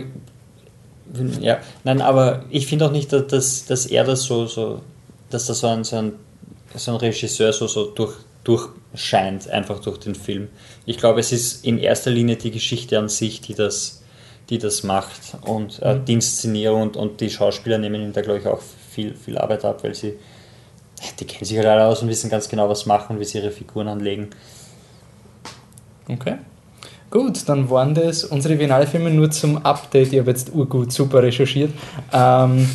ja, 1.41 1.59
nein, 1.83 2.01
aber 2.01 2.43
ich 2.49 2.67
finde 2.67 2.85
auch 2.85 2.91
nicht, 2.91 3.11
dass, 3.11 3.65
dass 3.65 3.85
er 3.85 4.03
das 4.03 4.23
so, 4.23 4.45
so 4.45 4.81
dass 5.29 5.47
das 5.47 5.59
so 5.59 5.67
ein, 5.67 5.83
so 5.83 5.97
ein, 5.97 6.13
so 6.75 6.91
ein 6.91 6.97
Regisseur 6.97 7.53
so, 7.53 7.67
so 7.67 7.85
durch, 7.85 8.15
durchscheint, 8.43 9.49
einfach 9.49 9.79
durch 9.79 9.97
den 9.97 10.15
Film. 10.15 10.49
Ich 10.85 10.97
glaube, 10.97 11.19
es 11.19 11.31
ist 11.31 11.65
in 11.65 11.77
erster 11.77 12.11
Linie 12.11 12.35
die 12.35 12.51
Geschichte 12.51 12.97
an 12.97 13.09
sich, 13.09 13.41
die 13.41 13.53
das, 13.53 14.01
die 14.49 14.57
das 14.57 14.83
macht 14.83 15.19
und 15.41 15.79
äh, 15.81 15.95
mhm. 15.95 16.05
die 16.05 16.13
Inszenierung 16.13 16.81
und, 16.81 16.97
und 16.97 17.21
die 17.21 17.29
Schauspieler 17.29 17.77
nehmen 17.77 18.01
ihm 18.01 18.13
da, 18.13 18.21
glaube 18.21 18.39
ich, 18.39 18.47
auch 18.47 18.61
viel, 18.91 19.13
viel 19.15 19.37
Arbeit 19.37 19.65
ab, 19.65 19.83
weil 19.83 19.95
sie, 19.95 20.13
die 21.19 21.25
kennen 21.25 21.45
sich 21.45 21.57
halt 21.57 21.67
alle 21.67 21.85
aus 21.85 22.01
und 22.01 22.09
wissen 22.09 22.29
ganz 22.29 22.49
genau, 22.49 22.69
was 22.69 22.85
machen, 22.85 23.19
wie 23.19 23.25
sie 23.25 23.37
ihre 23.37 23.51
Figuren 23.51 23.87
anlegen. 23.87 24.29
Okay. 26.07 26.37
Gut, 27.11 27.49
dann 27.49 27.69
waren 27.71 27.95
das 27.95 28.23
unsere 28.23 28.55
Biennale-Filme 28.55 29.09
nur 29.09 29.31
zum 29.31 29.57
Update. 29.65 30.13
Ich 30.13 30.19
habe 30.19 30.29
jetzt 30.29 30.53
urgut 30.53 30.91
super 30.91 31.23
recherchiert. 31.23 31.71
Ähm, 32.13 32.67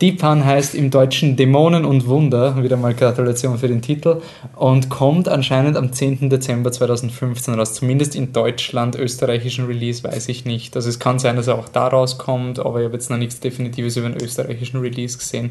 Deepan 0.00 0.44
heißt 0.44 0.74
im 0.74 0.90
Deutschen 0.90 1.36
Dämonen 1.36 1.84
und 1.84 2.06
Wunder, 2.06 2.62
wieder 2.62 2.76
mal 2.76 2.94
Gratulation 2.94 3.58
für 3.58 3.68
den 3.68 3.82
Titel, 3.82 4.20
und 4.54 4.88
kommt 4.88 5.28
anscheinend 5.28 5.76
am 5.76 5.92
10. 5.92 6.30
Dezember 6.30 6.70
2015 6.72 7.54
raus. 7.54 7.74
Zumindest 7.74 8.16
in 8.16 8.32
Deutschland, 8.32 8.96
österreichischen 8.96 9.66
Release 9.66 10.02
weiß 10.02 10.28
ich 10.28 10.44
nicht. 10.44 10.74
Also 10.76 10.88
es 10.88 10.98
kann 10.98 11.18
sein, 11.18 11.36
dass 11.36 11.46
er 11.46 11.56
auch 11.56 11.68
da 11.68 11.88
rauskommt, 11.88 12.58
aber 12.60 12.80
ich 12.80 12.84
habe 12.84 12.94
jetzt 12.94 13.10
noch 13.10 13.18
nichts 13.18 13.40
Definitives 13.40 13.96
über 13.96 14.08
den 14.08 14.20
österreichischen 14.20 14.80
Release 14.80 15.18
gesehen. 15.18 15.50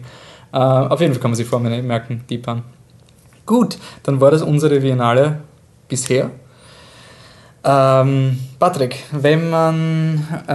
Äh, 0.53 0.57
auf 0.57 0.99
jeden 1.01 1.13
Fall 1.13 1.21
kann 1.21 1.31
man 1.31 1.35
sich 1.35 1.47
vor 1.47 1.59
mir 1.59 1.81
merken, 1.81 2.23
Deepan. 2.29 2.63
Gut, 3.45 3.77
dann 4.03 4.19
war 4.21 4.31
das 4.31 4.41
unsere 4.41 4.79
Biennale 4.79 5.39
bisher. 5.87 6.31
Ähm, 7.63 8.39
Patrick, 8.59 9.03
wenn 9.11 9.49
man, 9.49 10.25
äh, 10.47 10.53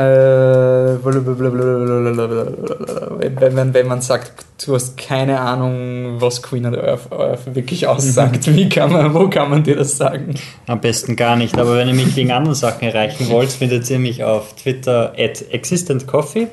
wenn, 3.40 3.54
man, 3.54 3.74
wenn 3.74 3.86
man 3.86 4.00
sagt, 4.00 4.46
du 4.64 4.74
hast 4.74 4.96
keine 4.96 5.40
Ahnung, 5.40 6.20
was 6.20 6.42
Queen 6.42 6.66
and 6.66 6.76
Earth, 6.78 7.12
Earth 7.12 7.54
wirklich 7.54 7.86
aussagt, 7.86 8.46
wie 8.54 8.68
kann 8.68 8.92
man, 8.92 9.12
wo 9.14 9.28
kann 9.28 9.50
man 9.50 9.62
dir 9.62 9.76
das 9.76 9.96
sagen? 9.96 10.34
Am 10.66 10.80
besten 10.80 11.16
gar 11.16 11.36
nicht, 11.36 11.58
aber 11.58 11.76
wenn 11.76 11.88
ihr 11.88 11.94
mich 11.94 12.16
wegen 12.16 12.32
anderen 12.32 12.54
Sachen 12.54 12.88
erreichen 12.88 13.28
wollt, 13.28 13.50
findet 13.50 13.88
ihr 13.90 13.98
mich 13.98 14.24
auf 14.24 14.54
Twitter 14.56 15.12
at 15.18 15.44
existentcoffee 15.50 16.48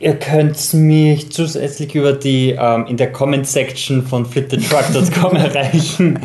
Ihr 0.00 0.14
könnt 0.16 0.74
mich 0.74 1.30
zusätzlich 1.30 1.94
über 1.94 2.12
die 2.12 2.56
ähm, 2.58 2.86
in 2.86 2.96
der 2.96 3.12
Comment-Section 3.12 4.04
von 4.04 4.26
fliptetruck.com 4.26 5.36
erreichen. 5.36 6.18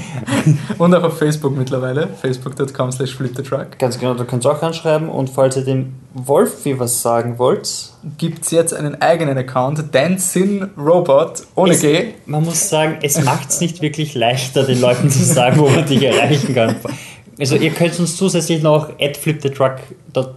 Und 0.78 0.96
auch 0.96 1.04
auf 1.04 1.20
Facebook 1.20 1.56
mittlerweile, 1.56 2.08
facebook.com 2.08 2.92
slash 2.92 3.16
fliptetruck. 3.16 3.78
Ganz 3.78 4.00
genau, 4.00 4.16
da 4.16 4.24
könnt 4.24 4.46
ihr 4.46 4.52
auch 4.52 4.62
anschreiben. 4.62 5.08
Und 5.08 5.30
falls 5.30 5.56
ihr 5.56 5.64
dem 5.64 5.94
Wolfi 6.14 6.80
was 6.80 7.02
sagen 7.02 7.38
wollt, 7.38 7.70
gibt 8.18 8.46
es 8.46 8.52
jetzt 8.52 8.74
einen 8.74 9.00
eigenen 9.02 9.38
Account, 9.38 9.94
Dancing 9.94 10.70
Robot, 10.76 11.44
ohne 11.56 11.74
es, 11.74 11.82
G. 11.82 12.14
Man 12.26 12.46
muss 12.46 12.70
sagen, 12.70 12.98
es 13.04 13.24
macht 13.24 13.50
es 13.50 13.62
nicht 13.62 13.82
wirklich 13.82 14.16
leichter, 14.16 14.64
den 14.64 14.82
Leuten 14.82 15.10
zu 15.10 15.24
sagen, 15.24 15.60
wo 15.60 15.70
man 15.70 15.86
dich 15.86 16.02
erreichen 16.02 16.56
kann. 16.56 16.76
Also 17.40 17.56
ihr 17.56 17.72
könnt 17.72 17.98
uns 18.00 18.18
zusätzlich 18.18 18.62
noch 18.62 18.90
at 19.00 19.16
flipthetruck 19.16 19.78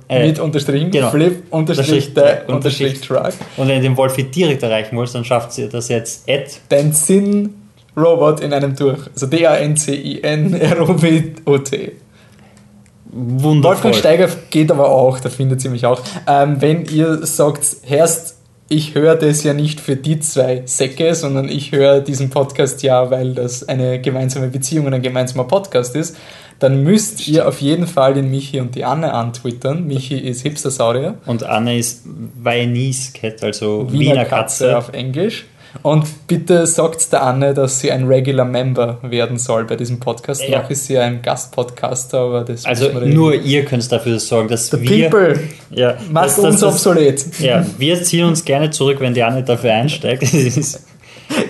äh, 0.09 0.27
mit 0.27 0.39
unterstrichen 0.39 0.91
genau, 0.91 1.11
flip 1.11 1.43
unterstrich 1.51 2.13
the 2.15 2.23
unterstrich 2.47 3.01
truck 3.01 3.33
und 3.57 3.67
wenn 3.69 3.77
ihr 3.77 3.83
den 3.83 3.97
Wolfi 3.97 4.23
direkt 4.25 4.63
erreichen 4.63 4.97
wollt, 4.97 5.13
dann 5.15 5.25
schafft 5.25 5.59
ihr 5.59 5.69
das 5.69 5.89
jetzt 5.89 6.29
at 6.31 6.61
den 6.71 6.93
Sinn 6.93 7.55
Robot 7.97 8.41
in 8.41 8.53
einem 8.53 8.77
durch. 8.77 9.01
Also 9.13 9.27
D-A-N-C-I-N-R-O-B-O-T. 9.27 10.23
Wundervoll. 13.15 13.63
Wolfgang 13.75 13.95
Steiger 13.95 14.29
geht 14.49 14.71
aber 14.71 14.89
auch, 14.89 15.21
da 15.21 15.29
findet 15.29 15.63
ihr 15.65 15.71
mich 15.71 15.85
auch. 15.85 16.01
Ähm, 16.27 16.57
wenn 16.61 16.87
ihr 16.87 17.27
sagt, 17.27 17.77
Herst, 17.83 18.39
ich 18.69 18.95
höre 18.95 19.17
das 19.17 19.43
ja 19.45 19.53
nicht 19.53 19.81
für 19.81 19.97
die 19.97 20.19
zwei 20.21 20.63
Säcke, 20.65 21.15
sondern 21.15 21.51
ich 21.51 21.73
höre 21.73 22.01
diesen 22.01 22.31
Podcast 22.31 22.83
ja, 22.83 23.11
weil 23.11 23.35
das 23.35 23.69
eine 23.69 24.01
gemeinsame 24.01 24.49
Beziehung 24.49 24.87
und 24.87 24.95
ein 24.95 25.03
gemeinsamer 25.03 25.45
Podcast 25.45 25.95
ist, 25.95 26.17
dann 26.63 26.83
müsst 26.83 27.27
ihr 27.29 27.47
auf 27.49 27.61
jeden 27.61 27.87
Fall 27.87 28.15
den 28.15 28.31
Michi 28.31 28.61
und 28.61 28.75
die 28.75 28.85
Anne 28.85 29.13
antwittern. 29.13 29.87
Michi 29.87 30.19
ist 30.19 30.43
Hipster-Saurier. 30.43 31.15
Und 31.27 31.43
Anne 31.45 31.79
ist 31.79 32.03
Viennese 32.43 33.13
Cat, 33.13 33.43
also 33.43 33.87
Wiener, 33.91 34.13
Wiener 34.13 34.25
Katze. 34.25 34.65
Katze. 34.67 34.79
auf 34.79 34.93
Englisch. 34.93 35.47
Und 35.83 36.05
bitte 36.27 36.67
sagt 36.67 37.13
der 37.15 37.23
Anne, 37.23 37.55
dass 37.55 37.81
sie 37.81 37.91
ein 37.91 38.07
Regular 38.07 38.45
Member 38.45 38.99
werden 39.03 39.39
soll 39.39 39.65
bei 39.65 39.75
diesem 39.75 40.01
Podcast. 40.01 40.47
Ja. 40.47 40.61
Noch 40.61 40.69
ist 40.69 40.85
sie 40.87 40.99
ein 40.99 41.23
Gastpodcaster, 41.23 42.19
aber 42.19 42.45
das 42.45 42.67
Also 42.67 42.91
nur 42.91 43.35
ihr 43.35 43.65
könnt 43.65 43.91
dafür 43.91 44.19
sorgen, 44.19 44.49
dass 44.49 44.69
The 44.69 44.79
wir. 44.83 45.09
People 45.09 45.41
Ja, 45.71 45.97
macht 46.11 46.27
dass- 46.27 46.39
uns 46.41 46.61
dass- 46.61 46.75
obsolet. 46.75 47.25
Ja, 47.41 47.65
wir 47.79 48.03
ziehen 48.03 48.27
uns 48.27 48.45
gerne 48.45 48.69
zurück, 48.71 48.99
wenn 49.01 49.15
die 49.15 49.23
Anne 49.23 49.43
dafür 49.45 49.73
einsteigt. 49.73 50.23
Das 50.33 50.85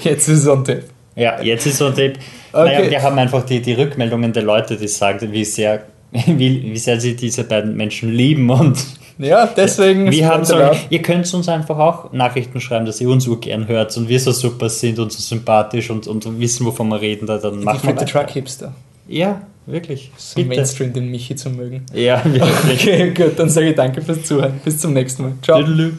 Jetzt 0.04 0.28
ist 0.28 0.38
es 0.38 0.46
on 0.48 0.64
tape. 0.64 0.84
Ja, 1.16 1.40
jetzt 1.42 1.66
ist 1.66 1.78
so 1.78 1.86
ein 1.86 1.94
Tipp. 1.94 2.18
Okay. 2.52 2.64
Naja, 2.64 2.90
wir 2.90 3.02
haben 3.02 3.18
einfach 3.18 3.44
die, 3.44 3.60
die 3.60 3.72
Rückmeldungen 3.74 4.32
der 4.32 4.42
Leute, 4.42 4.76
die 4.76 4.88
sagen, 4.88 5.32
wie 5.32 5.44
sehr, 5.44 5.82
wie, 6.12 6.62
wie 6.62 6.78
sehr 6.78 7.00
sie 7.00 7.16
diese 7.16 7.44
beiden 7.44 7.76
Menschen 7.76 8.12
lieben 8.12 8.48
und 8.50 8.78
Ja, 9.18 9.46
deswegen. 9.46 10.10
wir 10.10 10.26
haben 10.26 10.44
so, 10.44 10.56
ihr 10.90 11.02
könnt 11.02 11.32
uns 11.32 11.48
einfach 11.48 11.78
auch 11.78 12.12
Nachrichten 12.12 12.60
schreiben, 12.60 12.86
dass 12.86 13.00
ihr 13.00 13.08
uns 13.08 13.26
urgern 13.28 13.68
hört 13.68 13.96
und 13.96 14.08
wir 14.08 14.18
so 14.18 14.32
super 14.32 14.68
sind 14.68 14.98
und 14.98 15.12
so 15.12 15.20
sympathisch 15.20 15.90
und, 15.90 16.06
und 16.06 16.40
wissen, 16.40 16.66
wovon 16.66 16.88
wir 16.88 17.00
reden, 17.00 17.26
da, 17.26 17.38
dann 17.38 17.58
Die 17.58 17.64
machen 17.64 17.80
wir 17.82 17.94
weiter. 17.96 18.06
Truck 18.06 18.30
Hipster. 18.30 18.72
Ja, 19.06 19.42
wirklich. 19.66 20.10
So 20.16 20.36
Bitte. 20.36 20.48
Mainstream 20.48 20.92
den 20.92 21.10
Michi 21.10 21.36
zu 21.36 21.50
mögen. 21.50 21.84
Ja, 21.94 22.22
wirklich. 22.24 22.82
Okay, 22.88 23.10
gut, 23.10 23.38
dann 23.38 23.48
sage 23.50 23.70
ich 23.70 23.76
danke 23.76 24.00
fürs 24.00 24.24
Zuhören. 24.24 24.60
Bis 24.64 24.78
zum 24.78 24.92
nächsten 24.92 25.22
Mal. 25.22 25.32
Ciao. 25.42 25.60
Tüdelü. 25.60 25.92